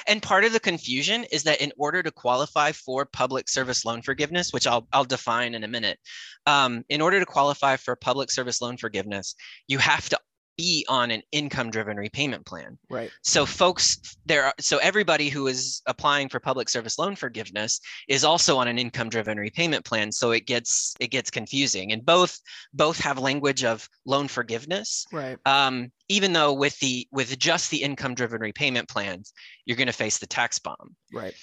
And 0.07 0.21
part 0.21 0.45
of 0.45 0.53
the 0.53 0.59
confusion 0.59 1.25
is 1.31 1.43
that 1.43 1.61
in 1.61 1.71
order 1.77 2.03
to 2.03 2.11
qualify 2.11 2.71
for 2.71 3.05
public 3.05 3.49
service 3.49 3.85
loan 3.85 4.01
forgiveness, 4.01 4.53
which 4.53 4.67
I'll, 4.67 4.87
I'll 4.93 5.05
define 5.05 5.55
in 5.55 5.63
a 5.63 5.67
minute, 5.67 5.99
um, 6.45 6.83
in 6.89 7.01
order 7.01 7.19
to 7.19 7.25
qualify 7.25 7.77
for 7.77 7.95
public 7.95 8.31
service 8.31 8.61
loan 8.61 8.77
forgiveness, 8.77 9.35
you 9.67 9.77
have 9.77 10.09
to 10.09 10.19
be 10.57 10.85
on 10.87 11.11
an 11.11 11.21
income 11.31 11.69
driven 11.69 11.97
repayment 11.97 12.45
plan. 12.45 12.77
Right. 12.89 13.11
So 13.23 13.45
folks 13.45 14.17
there 14.25 14.45
are 14.45 14.53
so 14.59 14.77
everybody 14.77 15.29
who 15.29 15.47
is 15.47 15.81
applying 15.85 16.29
for 16.29 16.39
public 16.39 16.69
service 16.69 16.97
loan 16.97 17.15
forgiveness 17.15 17.79
is 18.07 18.23
also 18.23 18.57
on 18.57 18.67
an 18.67 18.77
income 18.77 19.09
driven 19.09 19.37
repayment 19.37 19.85
plan 19.85 20.11
so 20.11 20.31
it 20.31 20.45
gets 20.45 20.95
it 20.99 21.07
gets 21.07 21.29
confusing 21.29 21.91
and 21.91 22.05
both 22.05 22.39
both 22.73 22.99
have 22.99 23.19
language 23.19 23.63
of 23.63 23.87
loan 24.05 24.27
forgiveness. 24.27 25.05
Right. 25.11 25.37
Um, 25.45 25.91
even 26.09 26.33
though 26.33 26.53
with 26.53 26.77
the 26.79 27.07
with 27.11 27.37
just 27.39 27.71
the 27.71 27.81
income 27.81 28.15
driven 28.15 28.41
repayment 28.41 28.87
plans 28.87 29.33
you're 29.65 29.77
going 29.77 29.87
to 29.87 29.93
face 29.93 30.17
the 30.17 30.27
tax 30.27 30.59
bomb. 30.59 30.95
Right. 31.13 31.33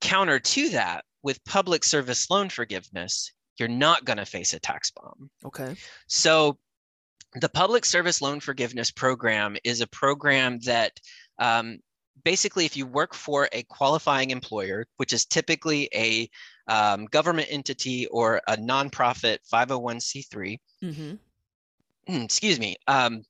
Counter 0.00 0.38
to 0.38 0.68
that 0.70 1.04
with 1.22 1.44
public 1.44 1.84
service 1.84 2.30
loan 2.30 2.48
forgiveness 2.48 3.32
you're 3.58 3.68
not 3.68 4.04
going 4.04 4.18
to 4.18 4.26
face 4.26 4.52
a 4.52 4.60
tax 4.60 4.90
bomb. 4.90 5.30
Okay. 5.44 5.76
So 6.08 6.58
the 7.34 7.48
Public 7.48 7.84
Service 7.84 8.22
Loan 8.22 8.40
Forgiveness 8.40 8.90
Program 8.90 9.56
is 9.64 9.80
a 9.80 9.86
program 9.86 10.58
that 10.60 10.92
um, 11.38 11.78
basically, 12.24 12.64
if 12.64 12.76
you 12.76 12.86
work 12.86 13.14
for 13.14 13.48
a 13.52 13.62
qualifying 13.64 14.30
employer, 14.30 14.86
which 14.96 15.12
is 15.12 15.24
typically 15.26 15.88
a 15.94 16.28
um, 16.68 17.06
government 17.06 17.48
entity 17.50 18.06
or 18.06 18.40
a 18.48 18.56
nonprofit 18.56 19.38
501c3, 19.52 20.58
mm-hmm. 20.82 21.12
Hmm, 22.06 22.22
excuse 22.22 22.60
me, 22.60 22.76
um, 22.86 23.22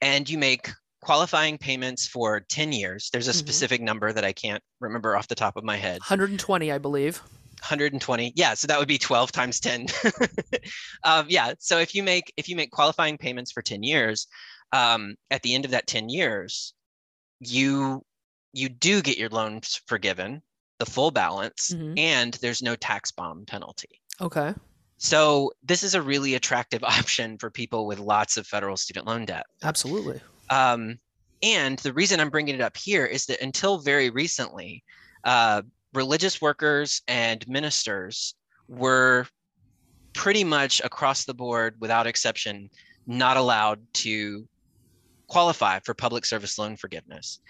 and 0.00 0.28
you 0.28 0.38
make 0.38 0.68
qualifying 1.02 1.56
payments 1.58 2.06
for 2.06 2.40
10 2.40 2.72
years, 2.72 3.08
there's 3.12 3.28
a 3.28 3.30
mm-hmm. 3.30 3.38
specific 3.38 3.80
number 3.80 4.12
that 4.12 4.24
I 4.24 4.32
can't 4.32 4.62
remember 4.80 5.16
off 5.16 5.28
the 5.28 5.34
top 5.34 5.56
of 5.56 5.64
my 5.64 5.76
head. 5.76 6.00
120, 6.00 6.70
I 6.70 6.78
believe. 6.78 7.22
120 7.60 8.32
yeah 8.36 8.54
so 8.54 8.66
that 8.66 8.78
would 8.78 8.88
be 8.88 8.98
12 8.98 9.32
times 9.32 9.60
10 9.60 9.86
um, 11.04 11.26
yeah 11.28 11.52
so 11.58 11.78
if 11.78 11.94
you 11.94 12.02
make 12.02 12.32
if 12.36 12.48
you 12.48 12.56
make 12.56 12.70
qualifying 12.70 13.18
payments 13.18 13.52
for 13.52 13.62
10 13.62 13.82
years 13.82 14.26
um, 14.72 15.14
at 15.30 15.42
the 15.42 15.54
end 15.54 15.64
of 15.64 15.70
that 15.70 15.86
10 15.86 16.08
years 16.08 16.74
you 17.40 18.02
you 18.52 18.68
do 18.68 19.00
get 19.02 19.18
your 19.18 19.28
loans 19.28 19.80
forgiven 19.86 20.42
the 20.80 20.86
full 20.86 21.10
balance, 21.10 21.72
Mhm. 21.74 21.98
and 21.98 22.34
there's 22.34 22.62
no 22.62 22.74
tax 22.74 23.12
bomb 23.12 23.44
penalty. 23.44 24.00
Okay. 24.20 24.54
So 24.96 25.52
this 25.62 25.82
is 25.82 25.94
a 25.94 26.02
really 26.02 26.34
attractive 26.34 26.82
option 26.98 27.38
for 27.38 27.50
people 27.50 27.86
with 27.86 27.98
lots 27.98 28.36
of 28.36 28.46
federal 28.46 28.76
student 28.76 29.06
loan 29.06 29.26
debt. 29.26 29.44
Absolutely. 29.62 30.20
Um, 30.48 30.98
and 31.42 31.78
the 31.80 31.92
reason 31.92 32.18
I'm 32.18 32.30
bringing 32.30 32.54
it 32.54 32.60
up 32.60 32.76
here 32.76 33.04
is 33.04 33.26
that 33.26 33.40
until 33.42 33.78
very 33.78 34.10
recently, 34.10 34.82
uh, 35.24 35.62
religious 35.94 36.40
workers 36.40 37.02
and 37.08 37.46
ministers 37.48 38.34
were 38.68 39.26
pretty 40.12 40.44
much 40.44 40.80
across 40.84 41.24
the 41.24 41.34
board, 41.34 41.76
without 41.80 42.06
exception, 42.06 42.70
not 43.06 43.36
allowed 43.36 43.80
to 43.92 44.46
qualify 45.28 45.78
for 45.80 45.94
public 45.94 46.24
service 46.24 46.58
loan 46.58 46.76
forgiveness 46.76 47.40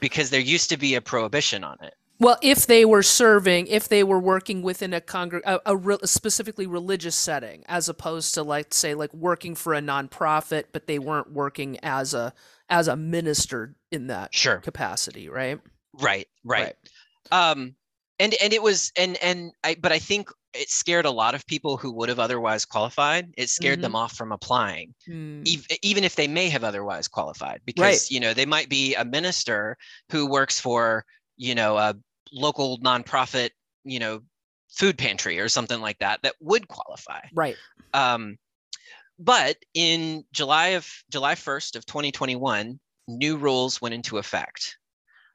because 0.00 0.30
there 0.30 0.40
used 0.40 0.68
to 0.70 0.76
be 0.76 0.94
a 0.94 1.00
prohibition 1.00 1.64
on 1.64 1.76
it. 1.82 1.94
Well, 2.20 2.38
if 2.40 2.68
they 2.68 2.84
were 2.84 3.02
serving, 3.02 3.66
if 3.66 3.88
they 3.88 4.04
were 4.04 4.20
working 4.20 4.62
within 4.62 4.94
a 4.94 5.00
congreg, 5.00 5.40
a, 5.44 5.60
a, 5.66 5.76
re- 5.76 5.98
a 6.00 6.06
specifically 6.06 6.68
religious 6.68 7.16
setting, 7.16 7.64
as 7.66 7.88
opposed 7.88 8.34
to 8.34 8.44
like 8.44 8.72
say 8.72 8.94
like 8.94 9.12
working 9.12 9.56
for 9.56 9.74
a 9.74 9.80
nonprofit, 9.80 10.66
but 10.72 10.86
they 10.86 11.00
weren't 11.00 11.32
working 11.32 11.78
as 11.82 12.14
a 12.14 12.32
as 12.68 12.86
a 12.86 12.96
minister 12.96 13.74
in 13.90 14.06
that 14.06 14.32
Sure. 14.32 14.58
capacity, 14.58 15.28
right? 15.28 15.60
Right, 16.00 16.28
right. 16.44 16.74
Um, 17.30 17.76
and 18.18 18.34
and 18.42 18.52
it 18.52 18.62
was 18.62 18.92
and 18.96 19.16
and 19.22 19.52
I 19.64 19.76
but 19.80 19.92
I 19.92 19.98
think 19.98 20.28
it 20.54 20.68
scared 20.68 21.06
a 21.06 21.10
lot 21.10 21.34
of 21.34 21.46
people 21.46 21.76
who 21.76 21.90
would 21.92 22.08
have 22.08 22.18
otherwise 22.18 22.64
qualified. 22.64 23.32
It 23.36 23.48
scared 23.48 23.80
them 23.80 23.96
off 23.96 24.14
from 24.14 24.32
applying, 24.32 24.94
Hmm. 25.06 25.42
ev- 25.46 25.66
even 25.82 26.04
if 26.04 26.16
they 26.16 26.28
may 26.28 26.50
have 26.50 26.62
otherwise 26.62 27.08
qualified, 27.08 27.62
because 27.64 28.10
you 28.10 28.20
know 28.20 28.34
they 28.34 28.46
might 28.46 28.68
be 28.68 28.94
a 28.94 29.04
minister 29.04 29.76
who 30.10 30.26
works 30.28 30.60
for 30.60 31.04
you 31.36 31.54
know 31.54 31.78
a 31.78 31.94
local 32.32 32.78
nonprofit, 32.80 33.50
you 33.84 33.98
know, 33.98 34.20
food 34.70 34.98
pantry 34.98 35.40
or 35.40 35.48
something 35.48 35.80
like 35.80 35.98
that 35.98 36.20
that 36.22 36.34
would 36.40 36.68
qualify. 36.68 37.20
Right. 37.34 37.56
Um, 37.94 38.36
but 39.18 39.56
in 39.74 40.24
July 40.32 40.68
of 40.68 40.86
July 41.10 41.34
1st 41.34 41.76
of 41.76 41.86
2021, 41.86 42.78
new 43.08 43.36
rules 43.36 43.80
went 43.80 43.94
into 43.94 44.18
effect, 44.18 44.76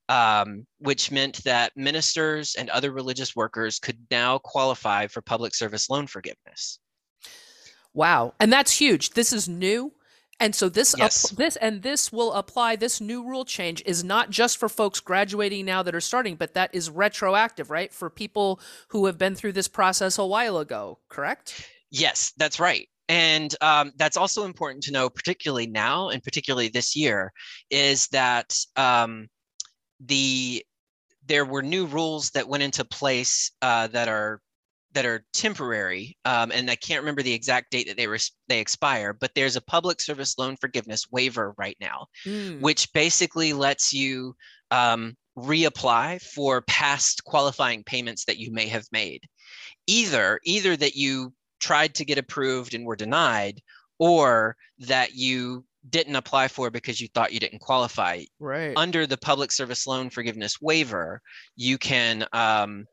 um, 0.09 0.65
which 0.79 1.11
meant 1.11 1.43
that 1.43 1.75
ministers 1.75 2.55
and 2.55 2.69
other 2.69 2.91
religious 2.91 3.35
workers 3.35 3.79
could 3.79 3.97
now 4.09 4.37
qualify 4.37 5.07
for 5.07 5.21
public 5.21 5.53
service 5.53 5.89
loan 5.89 6.07
forgiveness. 6.07 6.79
Wow. 7.93 8.33
And 8.39 8.53
that's 8.53 8.71
huge. 8.71 9.11
This 9.11 9.33
is 9.33 9.49
new. 9.49 9.93
And 10.39 10.53
so 10.53 10.69
this 10.69 10.93
Yes. 10.95 11.31
this 11.31 11.55
and 11.55 11.81
this 11.81 12.11
will 12.11 12.31
apply 12.33 12.75
this 12.75 13.01
new 13.01 13.23
rule 13.23 13.43
change 13.43 13.81
is 13.87 14.03
not 14.03 14.29
just 14.29 14.57
for 14.57 14.69
folks 14.69 14.99
graduating 14.99 15.65
now 15.65 15.81
that 15.81 15.95
are 15.95 16.01
starting, 16.01 16.35
but 16.35 16.53
that 16.53 16.69
is 16.73 16.91
retroactive, 16.91 17.71
right? 17.71 17.91
For 17.91 18.09
people 18.11 18.59
who 18.89 19.07
have 19.07 19.17
been 19.17 19.33
through 19.33 19.53
this 19.53 19.67
process 19.67 20.19
a 20.19 20.25
while 20.25 20.59
ago, 20.59 20.99
correct? 21.09 21.67
Yes, 21.89 22.33
that's 22.37 22.59
right. 22.59 22.87
And 23.09 23.55
um, 23.61 23.93
that's 23.95 24.17
also 24.17 24.43
important 24.43 24.83
to 24.83 24.91
know, 24.91 25.09
particularly 25.09 25.65
now 25.65 26.09
and 26.09 26.21
particularly 26.21 26.67
this 26.67 26.95
year, 26.95 27.31
is 27.71 28.07
that 28.09 28.55
um, 28.75 29.29
the 29.99 30.63
there 31.25 31.45
were 31.45 31.61
new 31.61 31.85
rules 31.85 32.29
that 32.31 32.47
went 32.47 32.63
into 32.63 32.85
place 32.85 33.51
uh, 33.61 33.87
that 33.87 34.07
are 34.07 34.41
that 34.93 35.05
are 35.05 35.25
temporary, 35.33 36.17
um, 36.25 36.51
and 36.51 36.71
I 36.71 36.75
can't 36.75 37.01
remember 37.01 37.21
the 37.21 37.33
exact 37.33 37.71
date 37.71 37.87
that 37.87 37.97
they 37.97 38.07
were 38.07 38.17
they 38.47 38.59
expire. 38.59 39.13
But 39.13 39.31
there's 39.35 39.55
a 39.55 39.61
public 39.61 40.01
service 40.01 40.37
loan 40.37 40.55
forgiveness 40.57 41.05
waiver 41.11 41.53
right 41.57 41.77
now, 41.79 42.07
Hmm. 42.23 42.61
which 42.61 42.91
basically 42.93 43.53
lets 43.53 43.93
you 43.93 44.35
um, 44.71 45.15
reapply 45.37 46.21
for 46.21 46.61
past 46.63 47.23
qualifying 47.25 47.83
payments 47.83 48.25
that 48.25 48.39
you 48.39 48.51
may 48.51 48.67
have 48.67 48.85
made. 48.91 49.23
Either 49.85 50.39
either 50.43 50.75
that 50.77 50.95
you 50.95 51.33
tried 51.59 51.93
to 51.95 52.05
get 52.05 52.17
approved 52.17 52.73
and 52.73 52.85
were 52.85 52.95
denied, 52.95 53.61
or 53.99 54.55
that 54.79 55.15
you 55.15 55.65
didn't 55.89 56.15
apply 56.15 56.47
for 56.47 56.69
because 56.69 56.99
you 56.99 57.07
thought 57.13 57.33
you 57.33 57.39
didn't 57.39 57.59
qualify. 57.59 58.23
Right. 58.39 58.75
Under 58.75 59.07
the 59.07 59.17
public 59.17 59.51
service 59.51 59.87
loan 59.87 60.09
forgiveness 60.09 60.61
waiver, 60.61 61.21
you 61.55 61.77
can 61.77 62.25
um, 62.33 62.85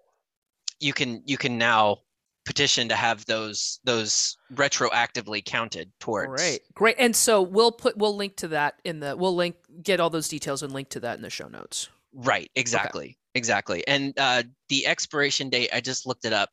you 0.80 0.92
can 0.92 1.22
you 1.26 1.36
can 1.36 1.58
now 1.58 1.98
petition 2.44 2.88
to 2.88 2.94
have 2.94 3.24
those 3.26 3.80
those 3.84 4.36
retroactively 4.52 5.44
counted 5.44 5.90
towards 5.98 6.42
Right. 6.42 6.60
Great. 6.74 6.96
And 6.98 7.16
so 7.16 7.40
we'll 7.40 7.72
put 7.72 7.96
we'll 7.96 8.16
link 8.16 8.36
to 8.36 8.48
that 8.48 8.80
in 8.84 9.00
the 9.00 9.16
we'll 9.16 9.34
link 9.34 9.56
get 9.82 10.00
all 10.00 10.10
those 10.10 10.28
details 10.28 10.62
and 10.62 10.72
link 10.72 10.90
to 10.90 11.00
that 11.00 11.16
in 11.16 11.22
the 11.22 11.30
show 11.30 11.48
notes. 11.48 11.88
Right, 12.14 12.50
exactly, 12.54 13.18
exactly. 13.34 13.86
And 13.88 14.16
uh, 14.18 14.44
the 14.68 14.86
expiration 14.86 15.50
date, 15.50 15.70
I 15.72 15.80
just 15.80 16.06
looked 16.06 16.24
it 16.24 16.32
up, 16.32 16.48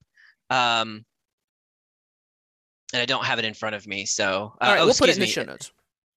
um, 0.50 1.06
and 2.94 3.02
I 3.02 3.06
don't 3.06 3.26
have 3.26 3.38
it 3.38 3.46
in 3.46 3.54
front 3.54 3.76
of 3.76 3.86
me. 3.86 4.06
So, 4.08 4.54
uh, 4.60 4.66
All 4.66 4.72
right, 4.74 4.82
oh, 4.82 4.86
we'll 4.86 4.96
put 4.96 5.10
it 5.10 5.18
in 5.18 5.22
the 5.22 5.28
show 5.28 5.44
notes. 5.44 5.72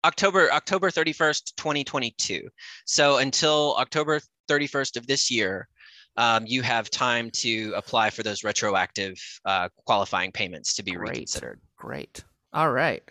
October 0.04 0.52
October 0.52 0.90
thirty 0.90 1.12
first, 1.12 1.56
twenty 1.56 1.84
twenty 1.84 2.14
two. 2.18 2.48
So 2.84 3.18
until 3.18 3.76
October 3.78 4.20
thirty 4.48 4.66
first 4.66 4.96
of 4.96 5.06
this 5.06 5.30
year, 5.30 5.68
um, 6.16 6.44
you 6.46 6.62
have 6.62 6.90
time 6.90 7.30
to 7.34 7.72
apply 7.76 8.10
for 8.10 8.22
those 8.22 8.44
retroactive 8.44 9.16
uh, 9.44 9.68
qualifying 9.86 10.32
payments 10.32 10.74
to 10.74 10.82
be 10.82 10.92
Great. 10.92 11.10
reconsidered. 11.10 11.60
Great. 11.76 12.24
All 12.52 12.70
right. 12.70 13.02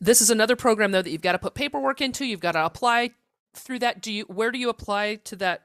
This 0.00 0.20
is 0.20 0.30
another 0.30 0.56
program 0.56 0.92
though 0.92 1.02
that 1.02 1.10
you've 1.10 1.22
got 1.22 1.32
to 1.32 1.38
put 1.38 1.54
paperwork 1.54 2.00
into. 2.00 2.26
You've 2.26 2.40
got 2.40 2.52
to 2.52 2.64
apply 2.64 3.10
through 3.54 3.78
that. 3.80 4.02
Do 4.02 4.12
you 4.12 4.24
where 4.24 4.50
do 4.50 4.58
you 4.58 4.68
apply 4.68 5.16
to 5.16 5.36
that? 5.36 5.62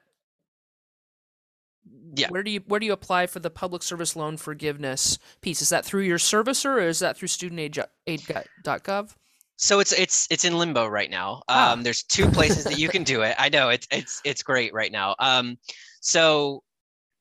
Yeah. 2.15 2.29
Where 2.29 2.43
do 2.43 2.51
you 2.51 2.61
where 2.67 2.79
do 2.79 2.85
you 2.85 2.93
apply 2.93 3.27
for 3.27 3.39
the 3.39 3.49
public 3.49 3.83
service 3.83 4.15
loan 4.15 4.37
forgiveness 4.37 5.17
piece? 5.41 5.61
Is 5.61 5.69
that 5.69 5.83
through 5.83 6.03
your 6.03 6.17
servicer 6.17 6.75
or 6.77 6.87
is 6.87 6.99
that 6.99 7.17
through 7.17 7.27
studentaid.gov? 7.27 9.15
So 9.61 9.81
it's 9.81 9.91
it's 9.91 10.25
it's 10.31 10.45
in 10.45 10.57
limbo 10.57 10.87
right 10.87 11.11
now. 11.11 11.43
Ah. 11.49 11.73
Um, 11.73 11.83
there's 11.83 12.03
two 12.03 12.29
places 12.31 12.63
that 12.63 12.79
you 12.79 12.87
can 12.87 13.03
do 13.03 13.23
it. 13.23 13.35
I 13.37 13.49
know 13.49 13.67
it's 13.67 13.85
it's 13.91 14.21
it's 14.23 14.41
great 14.41 14.73
right 14.73 14.91
now. 14.91 15.15
Um, 15.19 15.57
so 15.99 16.63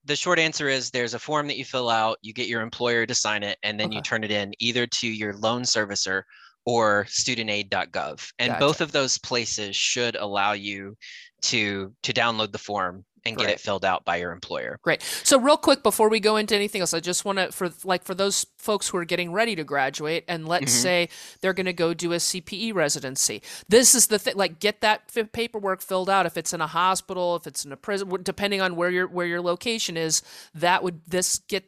the 0.05 0.15
short 0.15 0.39
answer 0.39 0.69
is 0.69 0.91
there's 0.91 1.15
a 1.15 1.19
form 1.19 1.49
that 1.49 1.59
you 1.59 1.65
fill 1.65 1.91
out, 1.91 2.17
you 2.23 2.33
get 2.33 2.47
your 2.47 2.63
employer 2.63 3.07
to 3.07 3.15
sign 3.15 3.43
it, 3.43 3.59
and 3.65 3.79
then 3.79 3.91
you 3.91 4.01
turn 4.01 4.23
it 4.23 4.31
in 4.31 4.53
either 4.61 4.87
to 4.87 5.09
your 5.09 5.35
loan 5.35 5.63
servicer 5.63 6.23
or 6.65 7.07
studentaid.gov. 7.07 8.33
And 8.39 8.53
Gotcha. 8.53 8.61
both 8.61 8.81
of 8.81 8.93
those 8.93 9.19
places 9.19 9.75
should 9.75 10.15
allow 10.15 10.53
you 10.53 10.97
to 11.43 11.93
to 12.05 12.13
download 12.13 12.53
the 12.53 12.59
form 12.59 13.05
and 13.25 13.37
get 13.37 13.51
it 13.51 13.61
filled 13.61 13.85
out 13.85 14.05
by 14.05 14.17
your 14.17 14.33
employer. 14.33 14.79
Great. 14.83 15.03
So 15.03 15.39
real 15.39 15.57
quick 15.57 15.83
before 15.83 16.09
we 16.09 16.21
go 16.21 16.37
into 16.37 16.55
anything 16.55 16.81
else, 16.81 16.95
I 16.95 17.01
just 17.01 17.25
want 17.25 17.39
to 17.39 17.53
for 17.53 17.71
like 17.85 18.05
for 18.05 18.15
those 18.15 18.47
folks 18.57 18.89
who 18.89 18.99
are 18.99 19.05
getting 19.05 19.33
ready 19.33 19.55
to 19.57 19.65
graduate 19.65 20.25
and 20.29 20.47
let's 20.49 20.73
Mhm. 20.73 20.83
say 20.83 21.09
they're 21.41 21.53
going 21.53 21.67
to 21.67 21.73
go 21.73 21.95
do 21.95 22.13
a 22.13 22.17
CPE 22.21 22.73
residency. 22.73 23.43
This 23.69 23.95
is 23.95 24.09
the 24.09 24.19
thing 24.19 24.37
like 24.37 24.61
get 24.61 24.81
that 24.81 25.03
f- 25.15 25.33
paperwork 25.33 25.83
filled 25.83 26.11
out 26.11 26.27
if 26.27 26.37
it's 26.37 26.53
in 26.53 26.61
a 26.61 26.67
hospital, 26.67 27.37
if 27.37 27.47
it's 27.47 27.65
in 27.65 27.73
a 27.73 27.77
prison, 27.77 28.09
depending 28.23 28.61
on 28.61 28.77
where 28.77 28.91
your 28.91 29.07
where 29.09 29.27
your 29.27 29.41
location 29.41 29.97
is, 29.97 30.23
that 30.55 30.83
would 30.83 31.01
this 31.07 31.39
get 31.49 31.65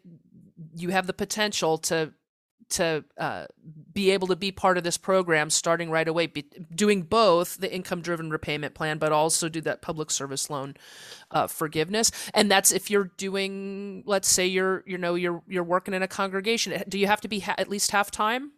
you 0.77 0.91
have 0.91 1.07
the 1.07 1.13
potential 1.15 1.79
to 1.79 2.13
to 2.71 3.05
uh, 3.19 3.47
be 3.93 4.11
able 4.11 4.29
to 4.29 4.37
be 4.37 4.53
part 4.53 4.79
of 4.79 4.85
this 4.85 4.97
program 4.97 5.51
starting 5.51 5.91
right 5.91 6.09
away, 6.09 6.27
be, 6.27 6.45
doing 6.75 7.03
both 7.03 7.59
the 7.59 7.73
income 7.73 8.01
driven 8.01 8.31
repayment 8.31 8.75
plan, 8.75 8.99
but 8.99 9.13
also 9.13 9.49
do 9.49 9.61
that 9.63 9.83
public 9.83 10.11
service 10.11 10.49
loan 10.51 10.77
uh, 11.31 11.47
forgiveness. 11.47 12.11
And 12.35 12.51
that's 12.51 12.73
if 12.73 12.91
you're 12.91 13.11
doing, 13.17 14.03
let's 14.07 14.29
say 14.29 14.47
you're, 14.47 14.83
you 14.87 14.99
know, 14.99 15.15
you're 15.15 15.43
you're 15.49 15.65
working 15.65 15.95
in 15.95 16.03
a 16.03 16.09
congregation. 16.09 16.83
Do 16.89 16.99
you 16.99 17.07
have 17.07 17.21
to 17.23 17.29
be 17.29 17.41
ha- 17.41 17.57
at 17.59 17.69
least 17.69 17.91
half 17.91 18.11
time? 18.11 18.53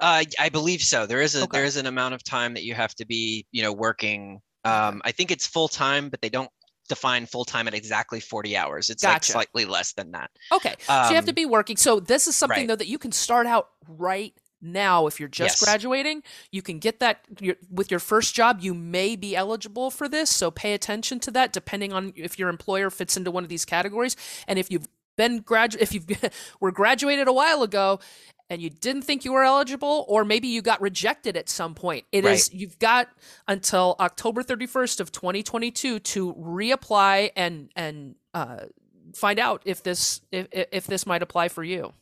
Uh, 0.00 0.24
I 0.38 0.48
believe 0.48 0.82
so. 0.82 1.06
There 1.06 1.22
is 1.22 1.36
a 1.36 1.44
Okay. 1.44 1.58
there 1.58 1.64
is 1.64 1.76
an 1.76 1.86
amount 1.86 2.14
of 2.14 2.24
time 2.24 2.54
that 2.54 2.64
you 2.64 2.74
have 2.74 2.94
to 2.96 3.06
be, 3.06 3.46
you 3.52 3.62
know, 3.62 3.72
working. 3.72 4.40
Um, 4.64 5.00
I 5.04 5.12
think 5.12 5.30
it's 5.30 5.46
full 5.46 5.68
time, 5.68 6.08
but 6.08 6.20
they 6.20 6.30
don't 6.30 6.50
define 6.88 7.26
full 7.26 7.44
time 7.44 7.66
at 7.68 7.74
exactly 7.74 8.20
40 8.20 8.56
hours. 8.56 8.90
It's 8.90 9.02
like 9.02 9.24
slightly 9.24 9.64
less 9.64 9.92
than 9.92 10.12
that. 10.12 10.30
Okay, 10.52 10.74
so 10.86 11.08
you 11.10 11.14
have 11.14 11.24
to 11.24 11.30
Um, 11.30 11.34
be 11.34 11.46
working. 11.46 11.76
So 11.76 12.00
this 12.00 12.26
is 12.26 12.36
something 12.36 12.58
right. 12.60 12.68
though 12.68 12.76
that 12.76 12.88
you 12.88 12.98
can 12.98 13.12
start 13.12 13.46
out 13.46 13.70
right 13.88 14.34
now 14.60 15.06
if 15.06 15.20
you're 15.20 15.28
just 15.28 15.60
Yes. 15.60 15.64
graduating. 15.64 16.22
You 16.50 16.62
can 16.62 16.78
get 16.78 17.00
that 17.00 17.20
your, 17.40 17.56
with 17.70 17.90
your 17.90 18.00
first 18.00 18.34
job. 18.34 18.60
You 18.60 18.74
may 18.74 19.14
be 19.16 19.36
eligible 19.36 19.90
for 19.90 20.08
this, 20.08 20.30
so 20.30 20.50
pay 20.50 20.72
attention 20.74 21.20
to 21.20 21.30
that. 21.32 21.52
Depending 21.52 21.92
on 21.92 22.12
if 22.16 22.38
your 22.38 22.48
employer 22.48 22.90
fits 22.90 23.16
into 23.16 23.30
one 23.30 23.44
of 23.44 23.50
these 23.50 23.64
categories, 23.64 24.16
and 24.48 24.58
if 24.58 24.70
you've 24.70 24.88
been 25.16 25.42
gradu 25.44 25.76
if 25.78 25.94
you've 25.94 26.06
were 26.60 26.72
graduated 26.72 27.28
a 27.28 27.32
while 27.32 27.62
ago 27.62 28.00
and 28.50 28.60
you 28.60 28.70
didn't 28.70 29.02
think 29.02 29.24
you 29.24 29.32
were 29.32 29.42
eligible 29.44 30.04
or 30.08 30.24
maybe 30.24 30.48
you 30.48 30.60
got 30.62 30.80
rejected 30.80 31.36
at 31.36 31.48
some 31.48 31.74
point 31.74 32.04
It 32.12 32.24
is 32.24 32.50
Right. 32.52 32.60
you've 32.60 32.78
got 32.78 33.08
until 33.48 33.96
october 34.00 34.42
31st 34.42 35.00
of 35.00 35.12
2022 35.12 35.98
to 36.00 36.34
reapply 36.34 37.30
and 37.36 37.70
and 37.76 38.14
uh, 38.34 38.66
find 39.14 39.38
out 39.38 39.62
if 39.64 39.82
this 39.82 40.20
if 40.32 40.46
if 40.52 40.86
this 40.86 41.06
might 41.06 41.22
apply 41.22 41.48
for 41.48 41.62
you 41.64 41.92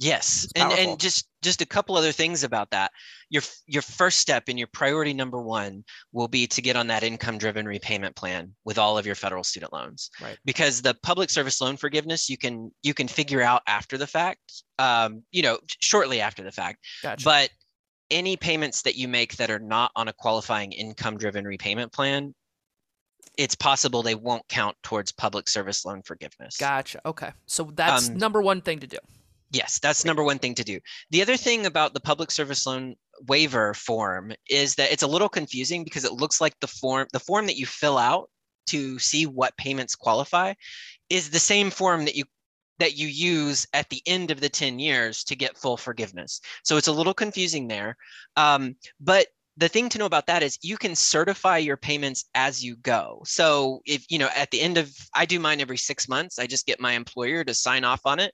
Yes, 0.00 0.46
and 0.54 0.70
powerful. 0.70 0.90
and 0.92 1.00
just 1.00 1.28
just 1.42 1.60
a 1.60 1.66
couple 1.66 1.96
other 1.96 2.12
things 2.12 2.44
about 2.44 2.70
that. 2.70 2.92
Your 3.30 3.42
your 3.66 3.82
first 3.82 4.20
step 4.20 4.44
and 4.46 4.56
your 4.56 4.68
priority 4.68 5.12
number 5.12 5.42
one 5.42 5.84
will 6.12 6.28
be 6.28 6.46
to 6.46 6.62
get 6.62 6.76
on 6.76 6.86
that 6.86 7.02
income 7.02 7.36
driven 7.36 7.66
repayment 7.66 8.14
plan 8.14 8.54
with 8.64 8.78
all 8.78 8.96
of 8.96 9.06
your 9.06 9.16
federal 9.16 9.42
student 9.42 9.72
loans. 9.72 10.10
Right. 10.22 10.38
Because 10.44 10.82
the 10.82 10.94
public 11.02 11.30
service 11.30 11.60
loan 11.60 11.76
forgiveness 11.76 12.30
you 12.30 12.38
can 12.38 12.70
you 12.82 12.94
can 12.94 13.08
figure 13.08 13.42
out 13.42 13.62
after 13.66 13.98
the 13.98 14.06
fact, 14.06 14.62
um, 14.78 15.24
you 15.32 15.42
know, 15.42 15.58
shortly 15.80 16.20
after 16.20 16.44
the 16.44 16.52
fact. 16.52 16.78
Gotcha. 17.02 17.24
But 17.24 17.50
any 18.10 18.36
payments 18.36 18.82
that 18.82 18.94
you 18.94 19.08
make 19.08 19.36
that 19.36 19.50
are 19.50 19.58
not 19.58 19.90
on 19.96 20.06
a 20.06 20.12
qualifying 20.12 20.70
income 20.70 21.18
driven 21.18 21.44
repayment 21.44 21.92
plan, 21.92 22.34
it's 23.36 23.56
possible 23.56 24.02
they 24.02 24.14
won't 24.14 24.46
count 24.48 24.76
towards 24.84 25.10
public 25.10 25.48
service 25.48 25.84
loan 25.84 26.02
forgiveness. 26.02 26.56
Gotcha. 26.56 27.00
Okay. 27.04 27.32
So 27.46 27.64
that's 27.74 28.08
Um, 28.08 28.16
number 28.16 28.40
one 28.40 28.60
thing 28.60 28.78
to 28.78 28.86
do. 28.86 28.98
Yes, 29.50 29.78
that's 29.78 30.04
number 30.04 30.22
one 30.22 30.38
thing 30.38 30.54
to 30.56 30.64
do. 30.64 30.78
The 31.10 31.22
other 31.22 31.36
thing 31.36 31.64
about 31.64 31.94
the 31.94 32.00
public 32.00 32.30
service 32.30 32.66
loan 32.66 32.96
waiver 33.26 33.74
form 33.74 34.32
is 34.48 34.74
that 34.74 34.92
it's 34.92 35.02
a 35.02 35.06
little 35.06 35.28
confusing 35.28 35.84
because 35.84 36.04
it 36.04 36.12
looks 36.12 36.40
like 36.40 36.58
the 36.60 36.66
form 36.66 37.06
the 37.12 37.20
form 37.20 37.46
that 37.46 37.56
you 37.56 37.66
fill 37.66 37.98
out 37.98 38.28
to 38.66 38.98
see 38.98 39.24
what 39.24 39.56
payments 39.56 39.94
qualify 39.94 40.52
is 41.08 41.30
the 41.30 41.38
same 41.38 41.70
form 41.70 42.04
that 42.04 42.14
you 42.14 42.24
that 42.78 42.96
you 42.96 43.08
use 43.08 43.66
at 43.72 43.88
the 43.88 44.02
end 44.06 44.30
of 44.30 44.40
the 44.40 44.48
10 44.48 44.78
years 44.78 45.24
to 45.24 45.34
get 45.34 45.56
full 45.56 45.76
forgiveness. 45.76 46.40
So 46.62 46.76
it's 46.76 46.86
a 46.86 46.92
little 46.92 47.14
confusing 47.14 47.66
there. 47.66 47.96
Um, 48.36 48.76
but 49.00 49.26
the 49.58 49.68
thing 49.68 49.88
to 49.88 49.98
know 49.98 50.06
about 50.06 50.26
that 50.26 50.42
is 50.44 50.56
you 50.62 50.76
can 50.76 50.94
certify 50.94 51.58
your 51.58 51.76
payments 51.76 52.24
as 52.34 52.64
you 52.64 52.76
go. 52.76 53.20
So 53.26 53.80
if 53.84 54.06
you 54.08 54.18
know 54.18 54.30
at 54.34 54.50
the 54.52 54.60
end 54.60 54.78
of 54.78 54.90
I 55.14 55.26
do 55.26 55.40
mine 55.40 55.60
every 55.60 55.76
6 55.76 56.08
months, 56.08 56.38
I 56.38 56.46
just 56.46 56.66
get 56.66 56.80
my 56.80 56.92
employer 56.92 57.42
to 57.44 57.54
sign 57.54 57.84
off 57.84 58.00
on 58.04 58.20
it 58.20 58.32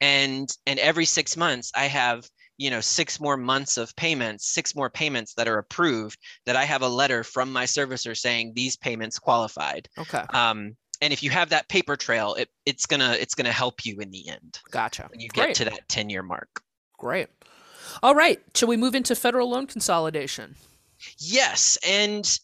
and 0.00 0.48
and 0.66 0.78
every 0.78 1.06
6 1.06 1.36
months 1.36 1.72
I 1.74 1.86
have 1.86 2.28
you 2.58 2.70
know 2.70 2.80
six 2.80 3.20
more 3.20 3.36
months 3.36 3.76
of 3.76 3.94
payments 3.96 4.48
six 4.48 4.74
more 4.74 4.88
payments 4.88 5.34
that 5.34 5.46
are 5.46 5.58
approved 5.58 6.18
that 6.46 6.56
i 6.56 6.64
have 6.64 6.80
a 6.80 6.88
letter 6.88 7.22
from 7.22 7.52
my 7.52 7.64
servicer 7.64 8.16
saying 8.16 8.52
these 8.54 8.76
payments 8.78 9.18
qualified 9.18 9.86
Okay. 9.98 10.24
um, 10.32 10.74
and 11.02 11.12
if 11.12 11.22
you 11.22 11.28
have 11.28 11.50
that 11.50 11.68
paper 11.68 11.96
trail 11.96 12.32
it, 12.32 12.48
it's 12.64 12.86
gonna 12.86 13.12
it's 13.20 13.34
gonna 13.34 13.52
help 13.52 13.84
you 13.84 13.98
in 14.00 14.10
the 14.10 14.26
end 14.28 14.58
Gotcha. 14.70 15.06
when 15.10 15.20
you 15.20 15.28
get 15.28 15.44
Great. 15.48 15.56
to 15.56 15.64
that 15.66 15.86
10 15.90 16.08
year 16.08 16.22
mark 16.22 16.62
Great. 16.98 17.28
All 18.02 18.14
right. 18.14 18.40
Shall 18.54 18.68
we 18.68 18.76
move 18.76 18.94
into 18.94 19.14
federal 19.14 19.50
loan 19.50 19.66
consolidation? 19.66 20.54
yes 21.18 21.76
and 21.86 22.38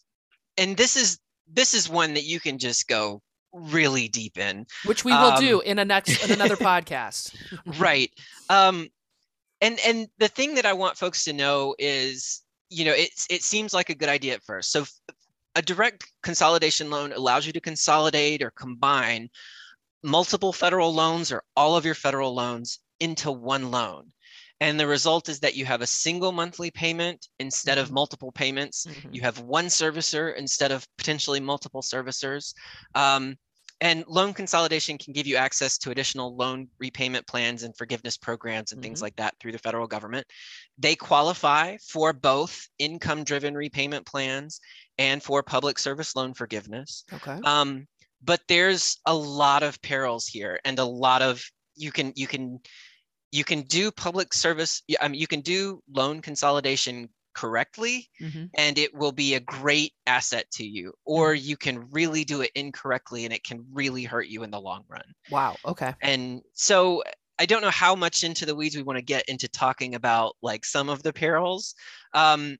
and 0.59 0.77
this 0.77 0.95
is 0.95 1.17
this 1.51 1.73
is 1.73 1.89
one 1.89 2.13
that 2.13 2.23
you 2.23 2.39
can 2.39 2.59
just 2.59 2.87
go 2.87 3.19
really 3.51 4.07
deep 4.07 4.37
in 4.37 4.65
Which 4.85 5.03
we 5.03 5.11
will 5.11 5.31
Um, 5.33 5.39
do 5.39 5.59
in 5.61 5.79
a 5.79 5.85
next 5.85 6.23
in 6.23 6.31
another 6.31 6.55
podcast. 6.71 7.33
right 7.79 8.11
um 8.49 8.89
and 9.59 9.79
and 9.85 10.07
the 10.19 10.27
thing 10.27 10.53
that 10.55 10.67
i 10.67 10.73
want 10.73 10.97
folks 10.97 11.23
to 11.25 11.33
know 11.33 11.75
is 11.79 12.43
you 12.69 12.85
know 12.85 12.93
it's 12.93 13.25
it 13.31 13.41
seems 13.41 13.73
like 13.73 13.89
a 13.89 13.95
good 13.95 14.09
idea 14.09 14.35
at 14.35 14.43
first 14.43 14.71
so 14.71 14.85
a 15.55 15.61
direct 15.61 16.05
consolidation 16.21 16.91
loan 16.91 17.11
allows 17.11 17.47
you 17.47 17.53
to 17.53 17.59
consolidate 17.59 18.43
or 18.43 18.51
combine 18.51 19.29
multiple 20.03 20.53
federal 20.53 20.93
loans 20.93 21.31
or 21.31 21.43
all 21.57 21.75
of 21.75 21.85
your 21.85 21.95
federal 21.95 22.35
loans 22.35 22.79
into 22.99 23.31
one 23.31 23.71
loan 23.71 24.11
and 24.59 24.79
the 24.79 24.87
result 24.87 25.29
is 25.29 25.39
that 25.41 25.55
you 25.55 25.65
have 25.65 25.81
a 25.81 25.87
single 25.87 26.31
monthly 26.31 26.71
payment 26.71 27.27
instead 27.39 27.77
of 27.77 27.89
Mhm. 27.89 27.91
multiple 27.91 28.31
payments 28.31 28.85
Mhm. 28.87 29.13
you 29.13 29.21
have 29.21 29.39
one 29.39 29.65
servicer 29.67 30.35
instead 30.35 30.71
of 30.71 30.87
potentially 30.97 31.39
multiple 31.39 31.81
servicers. 31.81 32.53
Um, 32.95 33.35
and 33.81 34.05
loan 34.07 34.33
consolidation 34.33 34.97
can 34.97 35.11
give 35.13 35.27
you 35.27 35.35
access 35.35 35.77
to 35.79 35.91
additional 35.91 36.35
loan 36.37 36.69
repayment 36.79 37.27
plans 37.27 37.63
and 37.63 37.75
forgiveness 37.75 38.15
programs 38.17 38.71
and 38.71 38.81
things 38.81 38.99
Mhm. 38.99 39.01
like 39.01 39.15
that 39.17 39.33
through 39.39 39.51
the 39.51 39.57
federal 39.59 39.87
government. 39.87 40.25
They 40.77 40.95
qualify 40.95 41.77
for 41.77 42.13
both 42.13 42.67
income 42.79 43.25
driven 43.25 43.55
repayment 43.55 44.05
plans 44.05 44.61
and 44.97 45.21
for 45.21 45.43
public 45.43 45.79
service 45.79 46.15
loan 46.15 46.33
forgiveness. 46.33 47.03
Okay. 47.11 47.37
Um, 47.43 47.87
but 48.21 48.41
there's 48.47 48.99
a 49.05 49.13
lot 49.13 49.63
of 49.63 49.81
perils 49.81 50.27
here 50.27 50.59
and 50.63 50.79
a 50.79 50.85
lot 50.85 51.21
of 51.21 51.43
you 51.75 51.91
can 51.91 52.13
you 52.15 52.27
can 52.27 52.59
you 53.33 53.43
can 53.43 53.63
do 53.63 53.91
public 53.91 54.31
service 54.31 54.83
I 55.01 55.07
mean, 55.07 55.19
you 55.19 55.27
can 55.27 55.41
do 55.41 55.81
loan 55.91 56.21
consolidation 56.21 57.09
correctly 57.33 58.07
Mhm. 58.21 58.51
and 58.55 58.77
it 58.77 58.93
will 58.93 59.11
be 59.11 59.33
a 59.33 59.39
great 59.39 59.93
asset 60.05 60.45
to 60.51 60.63
you 60.63 60.93
or 61.03 61.33
you 61.33 61.57
can 61.57 61.89
really 61.89 62.23
do 62.23 62.41
it 62.41 62.51
incorrectly 62.53 63.25
and 63.25 63.33
it 63.33 63.43
can 63.43 63.65
really 63.71 64.03
hurt 64.03 64.27
you 64.27 64.43
in 64.43 64.51
the 64.51 64.61
long 64.61 64.85
run 64.87 65.03
Wow. 65.29 65.59
Okay. 65.65 65.95
and 66.01 66.43
so 66.53 67.03
i 67.39 67.45
don't 67.47 67.63
know 67.63 67.71
how 67.71 67.95
much 67.95 68.23
into 68.23 68.45
the 68.45 68.53
weeds 68.55 68.75
we 68.75 68.83
want 68.83 68.97
to 68.97 69.01
get 69.15 69.27
into 69.27 69.47
talking 69.47 69.95
about 69.95 70.35
like 70.43 70.63
some 70.63 70.87
of 70.89 71.01
the 71.01 71.11
perils 71.11 71.73
um, 72.13 72.55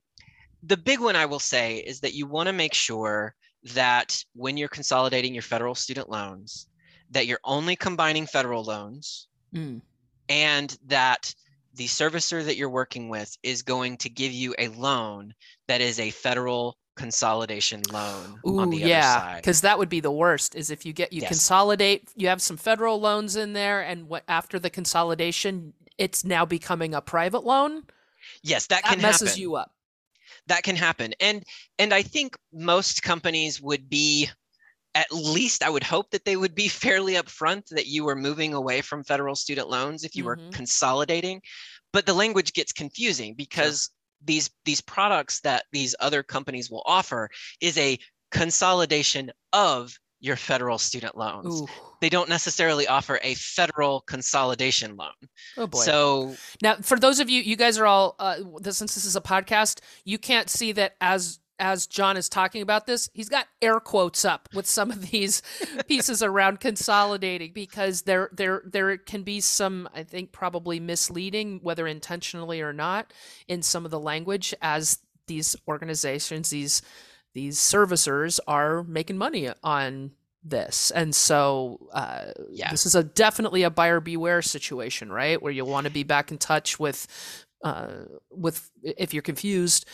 the 0.64 0.78
big 0.78 1.00
one 1.00 1.16
i 1.16 1.28
will 1.28 1.40
say 1.40 1.78
is 1.78 2.00
that 2.00 2.16
you 2.16 2.26
want 2.26 2.48
to 2.48 2.54
make 2.54 2.74
sure 2.74 3.36
that 3.76 4.18
when 4.34 4.58
you're 4.58 4.68
consolidating 4.80 5.36
your 5.36 5.44
federal 5.44 5.76
student 5.76 6.10
loans 6.10 6.68
that 7.12 7.28
you're 7.28 7.40
only 7.44 7.76
combining 7.76 8.26
federal 8.26 8.64
loans 8.64 9.28
Mm. 9.54 9.84
And 10.34 10.76
that 10.88 11.34
the 11.76 11.86
servicer 11.86 12.44
that 12.44 12.56
you're 12.58 12.70
working 12.70 13.08
with 13.08 13.38
is 13.44 13.62
going 13.62 13.98
to 13.98 14.10
give 14.10 14.32
you 14.32 14.56
a 14.58 14.68
loan 14.70 15.34
that 15.68 15.80
is 15.80 16.00
a 16.00 16.10
federal 16.10 16.76
consolidation 16.96 17.84
loan 17.92 18.42
on 18.58 18.70
Ooh, 18.70 18.72
the 18.72 18.84
yeah, 18.84 18.90
other 18.96 19.02
side. 19.02 19.42
because 19.42 19.62
that 19.62 19.78
would 19.78 19.90
be 19.90 20.00
the 20.00 20.12
worst. 20.12 20.56
Is 20.56 20.72
if 20.72 20.86
you 20.86 20.94
get 20.94 21.14
you 21.14 21.22
Yes. 21.22 21.30
consolidate, 21.30 22.10
you 22.16 22.28
have 22.30 22.42
some 22.42 22.58
federal 22.58 23.00
loans 23.00 23.36
in 23.36 23.54
there, 23.54 23.82
and 23.82 24.08
what 24.08 24.24
after 24.28 24.58
the 24.60 24.70
consolidation, 24.72 25.74
it's 26.00 26.26
now 26.26 26.46
becoming 26.46 26.96
a 26.96 27.02
private 27.02 27.44
loan. 27.44 27.84
Yes, 28.44 28.68
that, 28.68 28.84
That 28.84 28.90
can 28.96 29.00
messes 29.00 29.30
happen. 29.30 29.42
you 29.42 29.56
up. 29.56 29.72
that 30.48 30.64
can 30.64 30.76
happen 30.76 31.14
and 31.20 31.44
and 31.80 31.94
i 31.94 32.02
think 32.02 32.38
most 32.52 33.04
companies 33.04 33.62
would 33.62 33.90
be 33.90 34.30
at 34.96 35.12
least 35.12 35.64
i 35.64 35.70
would 35.70 35.84
hope 35.84 36.10
that 36.12 36.26
they 36.26 36.36
would 36.38 36.56
be 36.56 36.68
fairly 36.86 37.14
upfront 37.14 37.64
that 37.70 37.88
you 37.88 38.04
were 38.04 38.16
moving 38.16 38.54
away 38.54 38.82
from 38.82 39.04
federal 39.04 39.36
student 39.36 39.70
loans 39.70 40.04
if 40.04 40.16
you 40.16 40.24
Mhm. 40.24 40.28
were 40.28 40.40
consolidating 40.52 41.42
but 41.92 42.06
the 42.06 42.14
language 42.14 42.54
gets 42.54 42.72
confusing 42.74 43.34
because 43.36 43.90
these 44.24 44.50
these 44.66 44.82
products 44.82 45.42
that 45.42 45.66
these 45.72 45.96
other 46.00 46.24
companies 46.24 46.70
will 46.70 46.84
offer 46.86 47.30
is 47.62 47.78
a 47.78 47.98
consolidation 48.32 49.32
of 49.52 49.94
your 50.20 50.36
federal 50.36 50.78
student 50.78 51.18
loans 51.18 51.62
Ooh. 51.62 51.68
they 52.02 52.10
don't 52.10 52.30
necessarily 52.30 52.88
offer 52.88 53.20
a 53.24 53.34
federal 53.36 54.02
consolidation 54.02 54.96
loan 54.96 55.12
Oh 55.58 55.68
boy. 55.68 55.84
so 55.84 56.36
Now, 56.62 56.76
for 56.78 56.98
those 56.98 57.20
of 57.20 57.30
you, 57.30 57.42
you 57.42 57.56
guys 57.56 57.78
are 57.78 57.86
all 57.86 58.16
uh, 58.20 58.38
since 58.64 58.96
this 58.96 59.06
is 59.06 59.16
a 59.16 59.22
podcast, 59.22 59.80
you 60.06 60.18
can't 60.18 60.50
see 60.50 60.72
that 60.74 60.96
as 61.02 61.40
as 61.60 61.88
Jon 61.88 62.18
is 62.18 62.30
talking 62.30 62.62
about 62.62 62.88
this, 62.88 63.10
he's 63.14 63.30
got 63.30 63.48
air 63.62 63.80
quotes 63.80 64.26
up 64.26 64.50
with 64.54 64.68
some 64.68 64.92
of 64.92 65.12
these 65.12 65.42
pieces 65.88 66.24
around 66.24 66.60
consolidating 66.60 67.52
because 67.54 68.04
there 68.04 68.30
there 68.34 68.64
there 68.66 68.98
can 68.98 69.24
be 69.24 69.40
some, 69.42 69.88
I 69.94 70.04
think, 70.04 70.32
probably 70.32 70.80
misleading, 70.80 71.60
whether 71.64 71.88
intentionally 71.88 72.62
or 72.62 72.74
not, 72.74 73.14
in 73.48 73.62
some 73.62 73.86
of 73.86 73.92
the 73.92 74.00
language 74.00 74.54
as 74.62 75.00
these 75.28 75.56
organizations, 75.68 76.50
these 76.50 76.82
these 77.34 77.58
servicers 77.60 78.40
are 78.48 78.84
making 78.84 79.18
money 79.18 79.50
on 79.64 80.12
this 80.44 80.92
and 80.92 81.16
so 81.16 81.88
uh, 81.94 82.26
Yeah. 82.52 82.70
this 82.70 82.86
is 82.86 82.96
a 82.96 83.04
definitely 83.04 83.64
a 83.64 83.70
buyer 83.70 84.02
beware 84.02 84.42
situation 84.42 85.10
right 85.12 85.42
where 85.42 85.54
you 85.54 85.64
want 85.64 85.86
to 85.86 85.90
be 85.92 86.04
back 86.04 86.32
in 86.32 86.38
touch 86.38 86.78
with 86.78 87.08
uh, 87.64 87.88
with 88.30 88.70
if 88.84 89.14
you're 89.14 89.24
confused 89.24 89.86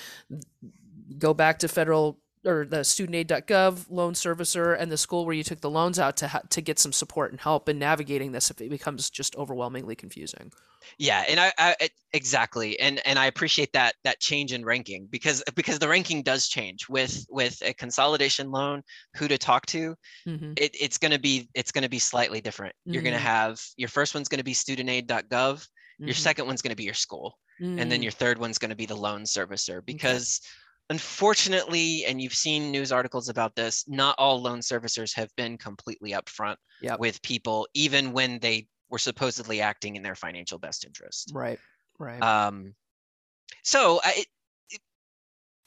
go 1.18 1.34
back 1.34 1.60
to 1.60 1.68
federal 1.68 2.20
or 2.46 2.66
the 2.66 2.78
studentaid.gov 2.78 3.88
loan 3.90 4.14
servicer 4.14 4.76
and 4.80 4.90
the 4.92 4.98
school 4.98 5.26
where 5.26 5.36
you 5.36 5.44
took 5.44 5.60
the 5.62 5.70
loans 5.70 6.00
out 6.00 6.16
to 6.18 6.28
ha- 6.30 6.42
to 6.50 6.62
get 6.62 6.80
some 6.80 6.94
support 6.94 7.32
and 7.32 7.42
help 7.42 7.68
in 7.68 7.78
navigating 7.78 8.32
this 8.32 8.50
if 8.50 8.62
it 8.62 8.70
becomes 8.70 9.10
just 9.10 9.36
overwhelmingly 9.36 9.94
confusing 9.96 10.50
yeah 10.98 11.26
and 11.28 11.38
I, 11.38 11.52
I 11.58 11.76
it- 11.82 11.92
exactly 12.14 12.80
and 12.80 13.06
and 13.06 13.20
i 13.20 13.26
appreciate 13.26 13.74
that 13.74 13.96
that 14.06 14.22
change 14.22 14.54
in 14.54 14.64
ranking 14.64 15.08
because 15.12 15.44
because 15.54 15.80
the 15.80 15.90
ranking 15.90 16.24
does 16.24 16.48
change 16.48 16.88
with 16.88 17.26
with 17.30 17.62
a 17.66 17.74
consolidation 17.74 18.50
loan 18.52 18.84
who 19.18 19.28
to 19.28 19.38
talk 19.38 19.66
to 19.68 19.96
mm-hmm. 20.26 20.54
it, 20.56 20.74
it's 20.80 20.98
going 20.98 21.12
to 21.12 21.20
be 21.20 21.50
it's 21.54 21.74
going 21.74 21.84
to 21.84 21.90
be 21.90 22.00
slightly 22.00 22.40
different 22.40 22.74
you're 22.86 23.04
going 23.04 23.14
Mhm. 23.14 23.18
to 23.18 23.24
have 23.24 23.62
your 23.76 23.90
first 23.90 24.16
one's 24.16 24.30
going 24.30 24.38
to 24.40 24.46
be 24.46 24.54
studentaid.gov 24.54 25.68
your 26.00 26.08
Mm-hmm. 26.08 26.12
second 26.14 26.46
one's 26.48 26.62
going 26.62 26.70
to 26.72 26.78
be 26.78 26.86
your 26.86 26.94
school 26.94 27.38
and 27.60 27.92
then 27.92 28.00
Mm. 28.00 28.04
your 28.04 28.14
third 28.14 28.38
one's 28.38 28.58
going 28.58 28.70
to 28.70 28.76
be 28.78 28.86
the 28.86 28.96
loan 28.96 29.24
servicer 29.24 29.86
because 29.86 30.40
unfortunately 30.90 32.06
and 32.06 32.22
you've 32.22 32.34
seen 32.34 32.72
news 32.72 32.92
articles 32.92 33.30
about 33.30 33.56
this 33.56 33.86
not 33.88 34.16
all 34.18 34.42
loan 34.42 34.60
servicers 34.60 35.16
have 35.16 35.30
been 35.36 35.58
completely 35.58 36.12
upfront 36.12 36.56
Yep. 36.82 37.00
with 37.00 37.22
people 37.22 37.68
even 37.74 38.14
when 38.14 38.40
they 38.40 38.68
were 38.90 39.00
supposedly 39.00 39.62
acting 39.62 39.96
in 39.96 40.04
their 40.04 40.16
financial 40.16 40.58
best 40.58 40.86
interest 40.86 41.32
right 41.34 41.60
right 42.00 42.22
um, 42.22 42.74
so 43.64 44.00
I, 44.04 44.14
it- 44.18 44.28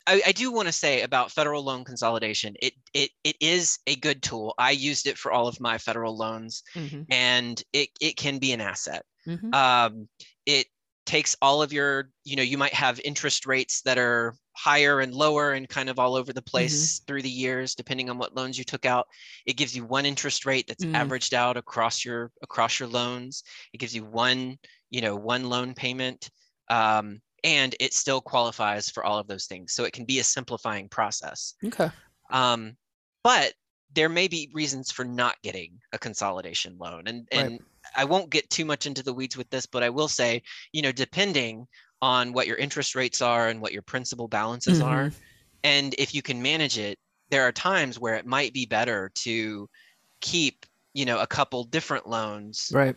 I, 0.07 0.21
I, 0.27 0.33
do 0.33 0.51
want 0.51 0.67
to 0.67 0.73
say 0.73 1.03
about 1.03 1.31
federal 1.31 1.63
loan 1.63 1.85
consolidation. 1.85 2.55
It 2.61 2.75
it 2.93 3.11
it 3.23 3.37
is 3.41 3.79
a 3.87 3.95
good 3.95 4.21
tool. 4.21 4.53
I 4.59 4.73
used 4.73 5.07
it 5.07 5.17
for 5.17 5.31
all 5.31 5.47
of 5.47 5.61
my 5.61 5.79
federal 5.79 6.17
loans, 6.17 6.63
mm-hmm. 6.75 7.03
and 7.11 7.63
it 7.73 7.91
it 8.01 8.17
can 8.17 8.39
be 8.39 8.53
an 8.53 8.61
asset. 8.61 9.05
Mm-hmm. 9.27 9.55
Um, 9.55 10.09
it 10.45 10.67
takes 11.05 11.37
all 11.43 11.63
of 11.63 11.73
your, 11.73 12.11
you 12.25 12.37
know, 12.37 12.43
you 12.43 12.57
might 12.57 12.75
have 12.75 13.01
interest 13.05 13.47
rates 13.47 13.83
that 13.83 13.99
are 13.99 14.35
higher 14.55 15.01
and 15.01 15.15
lower 15.15 15.53
and 15.53 15.69
kind 15.69 15.89
of 15.89 15.99
all 15.99 16.15
over 16.15 16.33
the 16.33 16.43
place 16.43 16.99
mm-hmm. 16.99 17.07
through 17.07 17.23
the 17.23 17.31
years, 17.31 17.75
depending 17.75 18.09
on 18.11 18.19
what 18.19 18.37
loans 18.37 18.57
you 18.57 18.65
took 18.65 18.87
out. 18.87 19.07
It 19.47 19.57
gives 19.57 19.75
you 19.75 19.85
one 19.85 20.07
interest 20.07 20.47
rate 20.47 20.67
that's 20.69 20.85
mm. 20.85 20.95
averaged 20.95 21.35
out 21.35 21.57
across 21.57 22.05
your 22.05 22.31
across 22.43 22.79
your 22.79 22.89
loans. 22.89 23.43
It 23.73 23.79
gives 23.79 23.95
you 23.95 24.05
one, 24.05 24.59
you 24.91 25.01
know, 25.01 25.17
one 25.17 25.49
loan 25.49 25.75
payment. 25.75 26.31
Um, 26.69 27.21
and 27.45 27.75
it 27.81 27.93
still 27.93 28.21
qualifies 28.21 28.89
for 28.89 29.05
all 29.05 29.19
of 29.19 29.27
those 29.27 29.47
things. 29.47 29.73
So 29.73 29.85
it 29.85 29.93
can 29.93 30.05
be 30.05 30.21
a 30.21 30.25
simplifying 30.25 30.89
process. 30.89 31.55
Okay. 31.65 31.91
Um, 32.31 32.77
but 33.25 33.53
there 33.95 34.09
may 34.09 34.29
be 34.29 34.51
reasons 34.55 34.91
for 34.91 35.05
not 35.05 35.37
getting 35.43 35.79
a 35.93 35.99
consolidation 35.99 36.77
loan. 36.79 37.05
And 37.07 37.29
and 37.33 37.51
right. 37.53 37.61
I 37.97 38.05
won't 38.05 38.31
get 38.31 38.49
too 38.51 38.65
much 38.65 38.87
into 38.87 39.03
the 39.03 39.13
weeds 39.13 39.37
with 39.37 39.49
this, 39.51 39.67
but 39.67 39.83
I 39.83 39.91
will 39.91 40.09
say, 40.09 40.43
you 40.73 40.83
know, 40.83 40.93
depending 40.93 41.67
on 42.01 42.33
what 42.33 42.47
your 42.47 42.57
interest 42.57 42.95
rates 42.95 43.23
are 43.23 43.49
and 43.49 43.61
what 43.61 43.73
your 43.73 43.83
principal 43.83 44.29
balances 44.29 44.81
mm-hmm. 44.81 44.89
are, 44.89 45.13
and 45.65 45.95
if 45.99 46.15
you 46.15 46.23
can 46.23 46.43
manage 46.43 46.79
it, 46.79 46.99
there 47.31 47.43
are 47.43 47.53
times 47.53 47.99
where 47.99 48.17
it 48.17 48.27
might 48.27 48.53
be 48.53 48.67
better 48.67 49.11
to 49.15 49.69
keep, 50.21 50.67
you 50.95 51.05
know, 51.05 51.21
a 51.21 51.27
couple 51.27 51.65
different 51.65 52.09
loans. 52.09 52.71
Right 52.75 52.97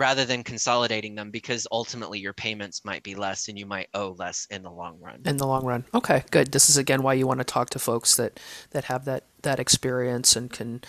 rather 0.00 0.24
than 0.24 0.42
consolidating 0.42 1.14
them 1.14 1.30
because 1.30 1.66
ultimately 1.70 2.18
your 2.18 2.32
payments 2.32 2.86
might 2.86 3.02
be 3.02 3.14
less 3.14 3.48
and 3.48 3.58
you 3.58 3.66
might 3.66 3.86
owe 3.92 4.16
less 4.18 4.46
in 4.50 4.62
the 4.62 4.70
long 4.70 4.98
run. 4.98 5.20
In 5.26 5.36
the 5.36 5.46
long 5.46 5.62
run. 5.62 5.84
Okay, 5.92 6.24
good. 6.30 6.52
This 6.52 6.70
is 6.70 6.78
again 6.78 7.02
why 7.02 7.12
you 7.12 7.26
want 7.26 7.38
to 7.38 7.44
talk 7.44 7.68
to 7.70 7.78
folks 7.78 8.16
that 8.16 8.40
that 8.70 8.84
have 8.84 9.04
that 9.04 9.24
that 9.42 9.60
experience 9.60 10.34
and 10.36 10.50
can 10.50 10.80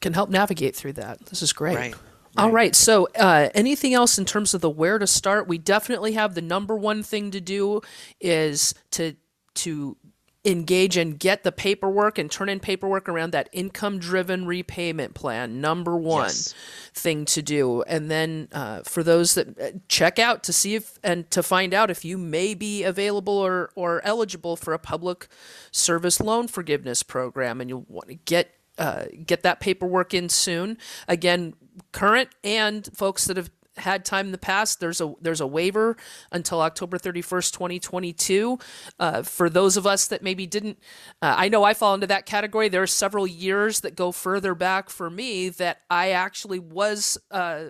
can 0.00 0.12
help 0.12 0.30
navigate 0.30 0.76
through 0.76 0.92
that. 0.94 1.26
This 1.26 1.42
is 1.42 1.52
great. 1.52 1.76
Right. 1.76 1.94
Right. 2.36 2.44
All 2.44 2.50
right. 2.50 2.74
So, 2.74 3.08
uh, 3.18 3.50
anything 3.54 3.92
else 3.92 4.18
in 4.18 4.24
terms 4.24 4.54
of 4.54 4.60
the 4.60 4.70
where 4.70 4.98
to 4.98 5.06
start? 5.06 5.48
We 5.48 5.58
definitely 5.58 6.12
have 6.12 6.34
the 6.34 6.42
number 6.42 6.76
one 6.76 7.02
thing 7.02 7.30
to 7.30 7.40
do 7.40 7.82
is 8.20 8.74
to 8.92 9.16
to 9.54 9.96
engage 10.44 10.96
and 10.96 11.20
get 11.20 11.44
the 11.44 11.52
paperwork 11.52 12.18
and 12.18 12.30
turn 12.30 12.48
in 12.48 12.58
paperwork 12.58 13.08
around 13.08 13.30
that 13.30 13.48
income 13.52 14.00
driven 14.00 14.44
repayment 14.44 15.14
plan 15.14 15.60
number 15.60 15.96
one 15.96 16.24
yes. 16.24 16.52
thing 16.92 17.24
to 17.24 17.40
do 17.40 17.82
and 17.82 18.10
then 18.10 18.48
uh, 18.50 18.80
for 18.82 19.04
those 19.04 19.34
that 19.34 19.60
uh, 19.60 19.70
check 19.86 20.18
out 20.18 20.42
to 20.42 20.52
see 20.52 20.74
if 20.74 20.98
and 21.04 21.30
to 21.30 21.44
find 21.44 21.72
out 21.72 21.92
if 21.92 22.04
you 22.04 22.18
may 22.18 22.54
be 22.54 22.82
available 22.82 23.38
or, 23.38 23.70
or 23.76 24.04
eligible 24.04 24.56
for 24.56 24.74
a 24.74 24.80
public 24.80 25.28
service 25.70 26.18
loan 26.18 26.48
forgiveness 26.48 27.04
program 27.04 27.60
and 27.60 27.70
you'll 27.70 27.86
want 27.88 28.08
to 28.08 28.16
get 28.16 28.52
uh, 28.78 29.04
get 29.26 29.42
that 29.42 29.60
paperwork 29.60 30.14
in 30.14 30.28
soon 30.28 30.78
again 31.08 31.54
current 31.92 32.30
and 32.44 32.88
folks 32.94 33.26
that 33.26 33.36
have 33.36 33.50
had 33.76 34.04
time 34.04 34.26
in 34.26 34.32
the 34.32 34.38
past, 34.38 34.80
there's 34.80 35.00
a 35.00 35.14
there's 35.20 35.40
a 35.40 35.46
waiver 35.46 35.96
until 36.30 36.60
October 36.60 36.98
31st, 36.98 37.52
2022. 37.52 38.58
Uh, 38.98 39.22
for 39.22 39.48
those 39.48 39.76
of 39.76 39.86
us 39.86 40.08
that 40.08 40.22
maybe 40.22 40.46
didn't, 40.46 40.78
uh, 41.20 41.34
I 41.38 41.48
know 41.48 41.64
I 41.64 41.74
fall 41.74 41.94
into 41.94 42.06
that 42.08 42.26
category. 42.26 42.68
There 42.68 42.82
are 42.82 42.86
several 42.86 43.26
years 43.26 43.80
that 43.80 43.96
go 43.96 44.12
further 44.12 44.54
back 44.54 44.90
for 44.90 45.10
me 45.10 45.48
that 45.50 45.80
I 45.90 46.10
actually 46.10 46.58
was. 46.58 47.18
Uh, 47.30 47.66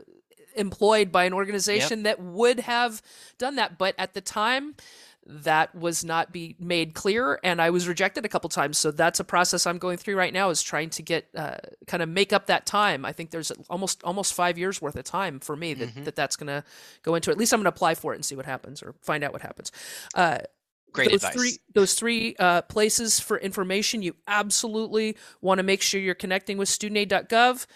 employed 0.55 1.11
by 1.11 1.25
an 1.25 1.33
organization 1.33 2.01
yep. 2.01 2.19
that 2.19 2.23
would 2.23 2.61
have 2.61 3.01
done 3.39 3.57
that 3.57 3.79
but 3.79 3.95
at 3.97 4.13
the 4.13 4.21
time 4.21 4.75
that 5.27 5.75
was 5.75 6.05
not 6.05 6.33
be 6.33 6.57
made 6.59 6.95
clear 6.95 7.39
and 7.45 7.63
i 7.63 7.71
was 7.71 7.87
rejected 7.87 8.25
a 8.25 8.29
couple 8.29 8.51
times. 8.51 8.79
So 8.79 8.91
that's 8.91 9.21
a 9.21 9.25
process 9.25 9.67
i'm 9.67 9.79
going 9.79 9.97
through 9.97 10.17
right 10.17 10.33
now 10.33 10.51
is 10.51 10.63
trying 10.63 10.91
to 10.91 11.03
get 11.03 11.29
uh, 11.37 11.59
kind 11.87 12.03
of 12.03 12.09
make 12.09 12.33
up 12.33 12.47
that 12.47 12.67
time. 12.67 13.05
I 13.05 13.13
think 13.13 13.31
there's 13.31 13.51
almost 13.71 14.03
almost 14.03 14.35
five 14.35 14.59
years 14.59 14.83
worth 14.83 14.97
of 14.97 15.05
time 15.05 15.41
for 15.41 15.57
me 15.57 15.75
that, 15.75 15.89
mm-hmm. 15.91 16.05
that 16.05 16.17
that's 16.17 16.37
going 16.37 16.49
to 16.49 16.65
go 17.03 17.15
into 17.15 17.31
at 17.31 17.39
least 17.39 17.53
i'm 17.53 17.59
going 17.59 17.65
to 17.65 17.69
apply 17.71 17.95
for 17.95 18.13
it 18.13 18.17
and 18.17 18.25
see 18.25 18.35
what 18.35 18.47
happens 18.47 18.83
or 18.83 18.95
find 19.03 19.23
out 19.25 19.33
what 19.33 19.43
happens. 19.43 19.71
Uh, 20.15 20.39
Great 20.93 21.11
those 21.11 21.25
advice. 21.25 21.35
three 21.35 21.59
those 21.75 21.95
three 21.95 22.37
uh, 22.39 22.63
places 22.63 23.19
for 23.19 23.39
information 23.39 24.03
you 24.03 24.15
absolutely 24.27 25.17
want 25.41 25.59
to 25.59 25.63
make 25.63 25.81
sure 25.81 26.01
you're 26.01 26.15
connecting 26.15 26.59
with 26.59 26.69
studentaid.gov 26.69 27.67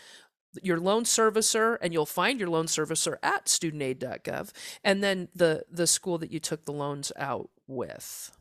your 0.63 0.79
loan 0.79 1.05
servicer 1.05 1.79
and 1.81 1.93
you'll 1.93 2.07
find 2.07 2.39
your 2.41 2.49
loan 2.51 2.67
servicer 2.67 3.17
at 3.23 3.47
studentaid.gov 3.47 4.51
and 4.85 5.03
then 5.03 5.29
the 5.35 5.65
the 5.71 5.87
school 5.87 6.19
that 6.19 6.31
you 6.31 6.41
took 6.41 6.65
the 6.65 6.73
loans 6.73 7.13
out 7.17 7.51
with. 7.67 8.37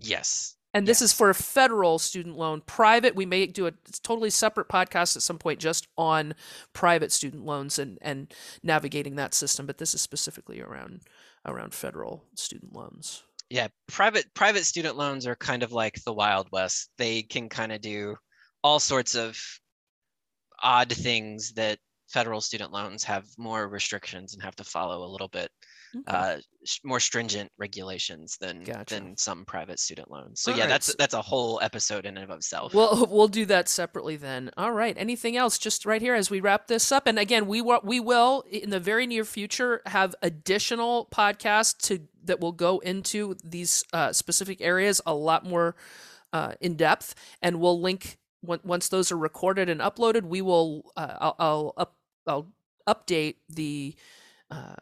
Yes. 0.00 0.56
And 0.72 0.86
this 0.86 1.00
yes. 1.00 1.10
is 1.10 1.12
for 1.12 1.30
a 1.30 1.34
federal 1.34 1.98
student 1.98 2.36
loan 2.36 2.62
private. 2.64 3.16
We 3.16 3.26
may 3.26 3.46
do 3.46 3.66
a 3.66 3.72
totally 4.02 4.30
separate 4.30 4.68
podcast 4.68 5.16
at 5.16 5.22
some 5.22 5.38
point 5.38 5.58
just 5.58 5.88
on 5.98 6.34
private 6.72 7.12
student 7.12 7.44
loans 7.44 7.78
and 7.78 7.98
and 8.00 8.32
navigating 8.62 9.16
that 9.16 9.34
system 9.34 9.66
but 9.66 9.78
this 9.78 9.94
is 9.94 10.00
specifically 10.00 10.60
around 10.60 11.02
around 11.46 11.74
federal 11.74 12.24
student 12.34 12.72
loans. 12.74 13.24
Yeah 13.48 13.68
private 13.88 14.32
private 14.34 14.64
student 14.64 14.96
loans 14.96 15.26
are 15.26 15.36
kind 15.36 15.62
of 15.62 15.72
like 15.72 16.02
the 16.04 16.12
wild 16.12 16.48
west. 16.52 16.90
They 16.98 17.22
can 17.22 17.48
kind 17.48 17.72
of 17.72 17.80
do 17.80 18.16
all 18.62 18.78
sorts 18.78 19.14
of 19.14 19.59
odd 20.62 20.92
things 20.92 21.52
that 21.52 21.78
federal 22.08 22.40
student 22.40 22.72
loans 22.72 23.04
have 23.04 23.26
more 23.38 23.68
restrictions 23.68 24.34
and 24.34 24.42
have 24.42 24.56
to 24.56 24.64
follow 24.64 25.04
a 25.04 25.10
little 25.10 25.28
bit 25.28 25.50
okay. 25.96 26.04
uh, 26.06 26.36
more 26.84 27.00
stringent 27.00 27.50
regulations 27.58 28.36
than 28.40 28.62
gotcha. 28.62 28.94
than 28.94 29.16
some 29.16 29.44
private 29.44 29.78
student 29.78 30.10
loans. 30.10 30.40
So 30.40 30.52
All 30.52 30.58
yeah, 30.58 30.64
right. 30.64 30.70
that's 30.70 30.94
that's 30.96 31.14
a 31.14 31.22
whole 31.22 31.60
episode 31.62 32.06
in 32.06 32.16
and 32.16 32.30
of 32.30 32.36
itself. 32.36 32.74
Well, 32.74 33.06
we'll 33.10 33.28
do 33.28 33.46
that 33.46 33.68
separately 33.68 34.16
then. 34.16 34.50
All 34.56 34.72
right. 34.72 34.96
Anything 34.98 35.36
else? 35.36 35.58
Just 35.58 35.86
right 35.86 36.02
here 36.02 36.14
as 36.14 36.30
we 36.30 36.40
wrap 36.40 36.66
this 36.66 36.90
up. 36.92 37.06
And 37.06 37.18
again, 37.18 37.46
we 37.46 37.62
we 37.62 38.00
will 38.00 38.44
in 38.50 38.70
the 38.70 38.80
very 38.80 39.06
near 39.06 39.24
future 39.24 39.82
have 39.86 40.14
additional 40.22 41.08
podcasts 41.12 41.76
to 41.86 42.00
that 42.24 42.40
will 42.40 42.52
go 42.52 42.78
into 42.80 43.36
these 43.42 43.84
uh, 43.92 44.12
specific 44.12 44.60
areas 44.60 45.00
a 45.06 45.14
lot 45.14 45.44
more 45.44 45.74
uh, 46.32 46.52
in 46.60 46.76
depth, 46.76 47.14
and 47.42 47.60
we'll 47.60 47.80
link 47.80 48.18
once 48.42 48.88
those 48.88 49.12
are 49.12 49.18
recorded 49.18 49.68
and 49.68 49.80
uploaded, 49.80 50.22
we 50.22 50.40
will 50.42 50.92
uh, 50.96 51.16
I'll 51.20 51.36
I'll, 51.38 51.74
up, 51.76 51.96
I'll 52.26 52.46
update 52.88 53.36
the 53.48 53.94
uh, 54.50 54.74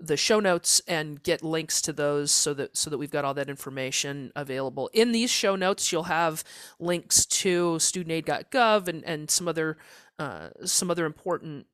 the 0.00 0.16
show 0.16 0.40
notes 0.40 0.82
and 0.86 1.22
get 1.22 1.42
links 1.42 1.80
to 1.82 1.92
those 1.92 2.30
so 2.30 2.52
that 2.54 2.76
so 2.76 2.90
that 2.90 2.98
we've 2.98 3.10
got 3.10 3.24
all 3.24 3.34
that 3.34 3.48
information 3.48 4.32
available. 4.34 4.90
In 4.92 5.12
these 5.12 5.30
show 5.30 5.56
notes, 5.56 5.92
you'll 5.92 6.04
have 6.04 6.44
links 6.78 7.24
to 7.26 7.76
studentaid.gov 7.76 8.88
and 8.88 9.04
and 9.04 9.30
some 9.30 9.48
other 9.48 9.78
uh, 10.18 10.48
some 10.64 10.90
other 10.90 11.06
important 11.06 11.66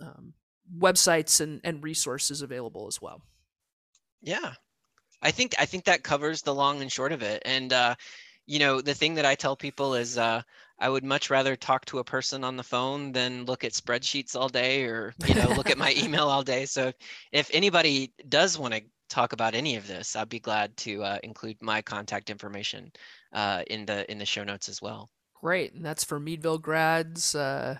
um, 0.00 0.34
websites 0.76 1.40
and 1.40 1.60
and 1.64 1.82
resources 1.84 2.42
available 2.42 2.86
as 2.86 3.00
well. 3.00 3.22
Yeah, 4.22 4.54
I 5.22 5.30
think 5.30 5.54
I 5.58 5.66
think 5.66 5.84
that 5.84 6.02
covers 6.02 6.42
the 6.42 6.54
long 6.54 6.80
and 6.80 6.90
short 6.90 7.12
of 7.12 7.22
it. 7.22 7.42
And 7.44 7.72
uh, 7.72 7.94
you 8.46 8.58
know, 8.58 8.80
the 8.80 8.94
thing 8.94 9.14
that 9.14 9.26
I 9.26 9.34
tell 9.34 9.56
people 9.56 9.94
is 9.94 10.18
uh, 10.18 10.42
I 10.78 10.88
would 10.88 11.04
much 11.04 11.30
rather 11.30 11.56
talk 11.56 11.84
to 11.86 11.98
a 11.98 12.04
person 12.04 12.44
on 12.44 12.56
the 12.56 12.62
phone 12.62 13.12
than 13.12 13.44
look 13.44 13.64
at 13.64 13.72
spreadsheets 13.72 14.36
all 14.36 14.48
day 14.48 14.84
or, 14.84 15.14
you 15.26 15.34
know, 15.34 15.48
look 15.50 15.70
at 15.70 15.78
my 15.78 15.92
email 15.96 16.28
all 16.28 16.42
day. 16.42 16.66
So 16.66 16.92
if 17.32 17.50
anybody 17.52 18.12
does 18.28 18.58
want 18.58 18.74
to 18.74 18.82
talk 19.08 19.32
about 19.32 19.54
any 19.54 19.76
of 19.76 19.86
this, 19.86 20.16
I'd 20.16 20.28
be 20.28 20.40
glad 20.40 20.76
to 20.78 21.02
uh, 21.02 21.18
include 21.22 21.56
my 21.62 21.82
contact 21.82 22.30
information 22.30 22.92
uh, 23.32 23.62
in 23.68 23.86
the 23.86 24.10
in 24.10 24.18
the 24.18 24.26
show 24.26 24.44
notes 24.44 24.68
as 24.68 24.82
well. 24.82 25.08
Great, 25.40 25.74
and 25.74 25.84
that's 25.84 26.04
for 26.04 26.18
Meadville 26.18 26.58
grads, 26.58 27.34
uh, 27.34 27.76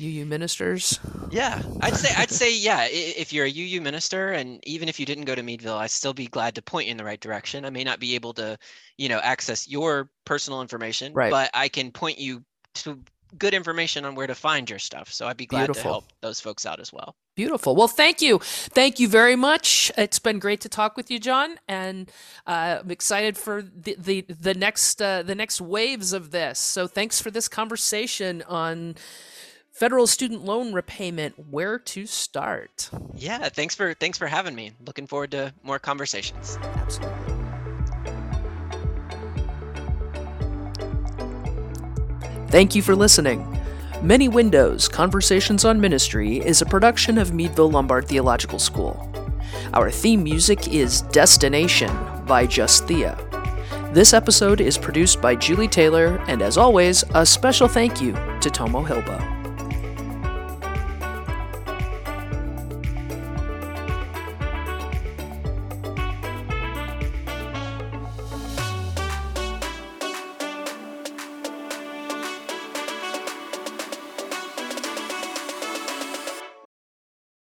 UU 0.00 0.26
ministers. 0.26 0.98
Yeah, 1.30 1.62
I'd 1.80 1.96
say 1.96 2.08
I'd 2.16 2.30
say 2.30 2.56
yeah. 2.56 2.88
If 2.90 3.32
you're 3.32 3.46
a 3.46 3.50
UU 3.50 3.80
minister, 3.80 4.30
and 4.30 4.60
even 4.66 4.88
if 4.88 4.98
you 4.98 5.06
didn't 5.06 5.24
go 5.24 5.34
to 5.34 5.42
Meadville, 5.42 5.76
I'd 5.76 5.90
still 5.90 6.14
be 6.14 6.26
glad 6.26 6.54
to 6.54 6.62
point 6.62 6.86
you 6.86 6.92
in 6.92 6.96
the 6.96 7.04
right 7.04 7.20
direction. 7.20 7.64
I 7.64 7.70
may 7.70 7.84
not 7.84 8.00
be 8.00 8.14
able 8.14 8.32
to, 8.34 8.58
you 8.96 9.08
know, 9.08 9.18
access 9.18 9.68
your 9.68 10.10
personal 10.24 10.62
information, 10.62 11.12
right. 11.12 11.30
but 11.30 11.50
I 11.54 11.68
can 11.68 11.92
point 11.92 12.18
you 12.18 12.42
to 12.74 13.00
good 13.38 13.54
information 13.54 14.04
on 14.04 14.14
where 14.14 14.26
to 14.26 14.34
find 14.34 14.68
your 14.68 14.78
stuff. 14.78 15.12
So 15.12 15.26
I'd 15.26 15.36
be 15.36 15.46
glad 15.46 15.66
Beautiful. 15.66 15.82
to 15.82 15.88
help 15.88 16.04
those 16.20 16.40
folks 16.40 16.66
out 16.66 16.80
as 16.80 16.92
well. 16.92 17.14
Beautiful. 17.36 17.76
Well, 17.76 17.88
thank 17.88 18.20
you. 18.20 18.38
Thank 18.42 18.98
you 18.98 19.08
very 19.08 19.36
much. 19.36 19.90
It's 19.96 20.18
been 20.18 20.38
great 20.38 20.60
to 20.62 20.68
talk 20.68 20.96
with 20.96 21.10
you, 21.10 21.18
Jon, 21.18 21.56
and 21.68 22.10
uh, 22.46 22.80
I'm 22.82 22.90
excited 22.90 23.38
for 23.38 23.62
the 23.62 23.96
the, 23.98 24.22
the 24.28 24.54
next 24.54 25.00
uh, 25.00 25.22
the 25.22 25.34
next 25.34 25.60
waves 25.60 26.12
of 26.12 26.32
this. 26.32 26.58
So 26.58 26.86
thanks 26.86 27.20
for 27.20 27.30
this 27.30 27.48
conversation 27.48 28.42
on 28.48 28.96
federal 29.70 30.06
student 30.06 30.44
loan 30.44 30.72
repayment. 30.72 31.34
Where 31.50 31.78
to 31.78 32.06
start? 32.06 32.90
Yeah, 33.14 33.48
thanks 33.48 33.74
for 33.74 33.94
thanks 33.94 34.18
for 34.18 34.26
having 34.26 34.54
me. 34.54 34.72
Looking 34.84 35.06
forward 35.06 35.30
to 35.32 35.52
more 35.62 35.78
conversations. 35.78 36.58
Absolutely. 36.62 37.16
Thank 42.48 42.74
you 42.74 42.82
for 42.82 42.96
listening. 42.96 43.46
Many 44.02 44.28
Windows 44.28 44.88
Conversations 44.88 45.64
on 45.64 45.80
Ministry 45.80 46.38
is 46.38 46.62
a 46.62 46.66
production 46.66 47.16
of 47.16 47.32
Meadville 47.32 47.70
Lombard 47.70 48.08
Theological 48.08 48.58
School. 48.58 49.06
Our 49.72 49.90
theme 49.90 50.24
music 50.24 50.66
is 50.72 51.02
Destination 51.02 51.90
by 52.26 52.46
Justhea. 52.46 53.14
This 53.92 54.12
episode 54.12 54.60
is 54.60 54.78
produced 54.78 55.20
by 55.20 55.36
Jules 55.36 55.68
Taylor, 55.70 56.16
and 56.26 56.42
as 56.42 56.56
always, 56.56 57.04
a 57.14 57.24
special 57.26 57.68
thank 57.68 58.00
you 58.00 58.12
to 58.40 58.50
Tomo 58.50 58.84
Hilbo. 58.84 59.39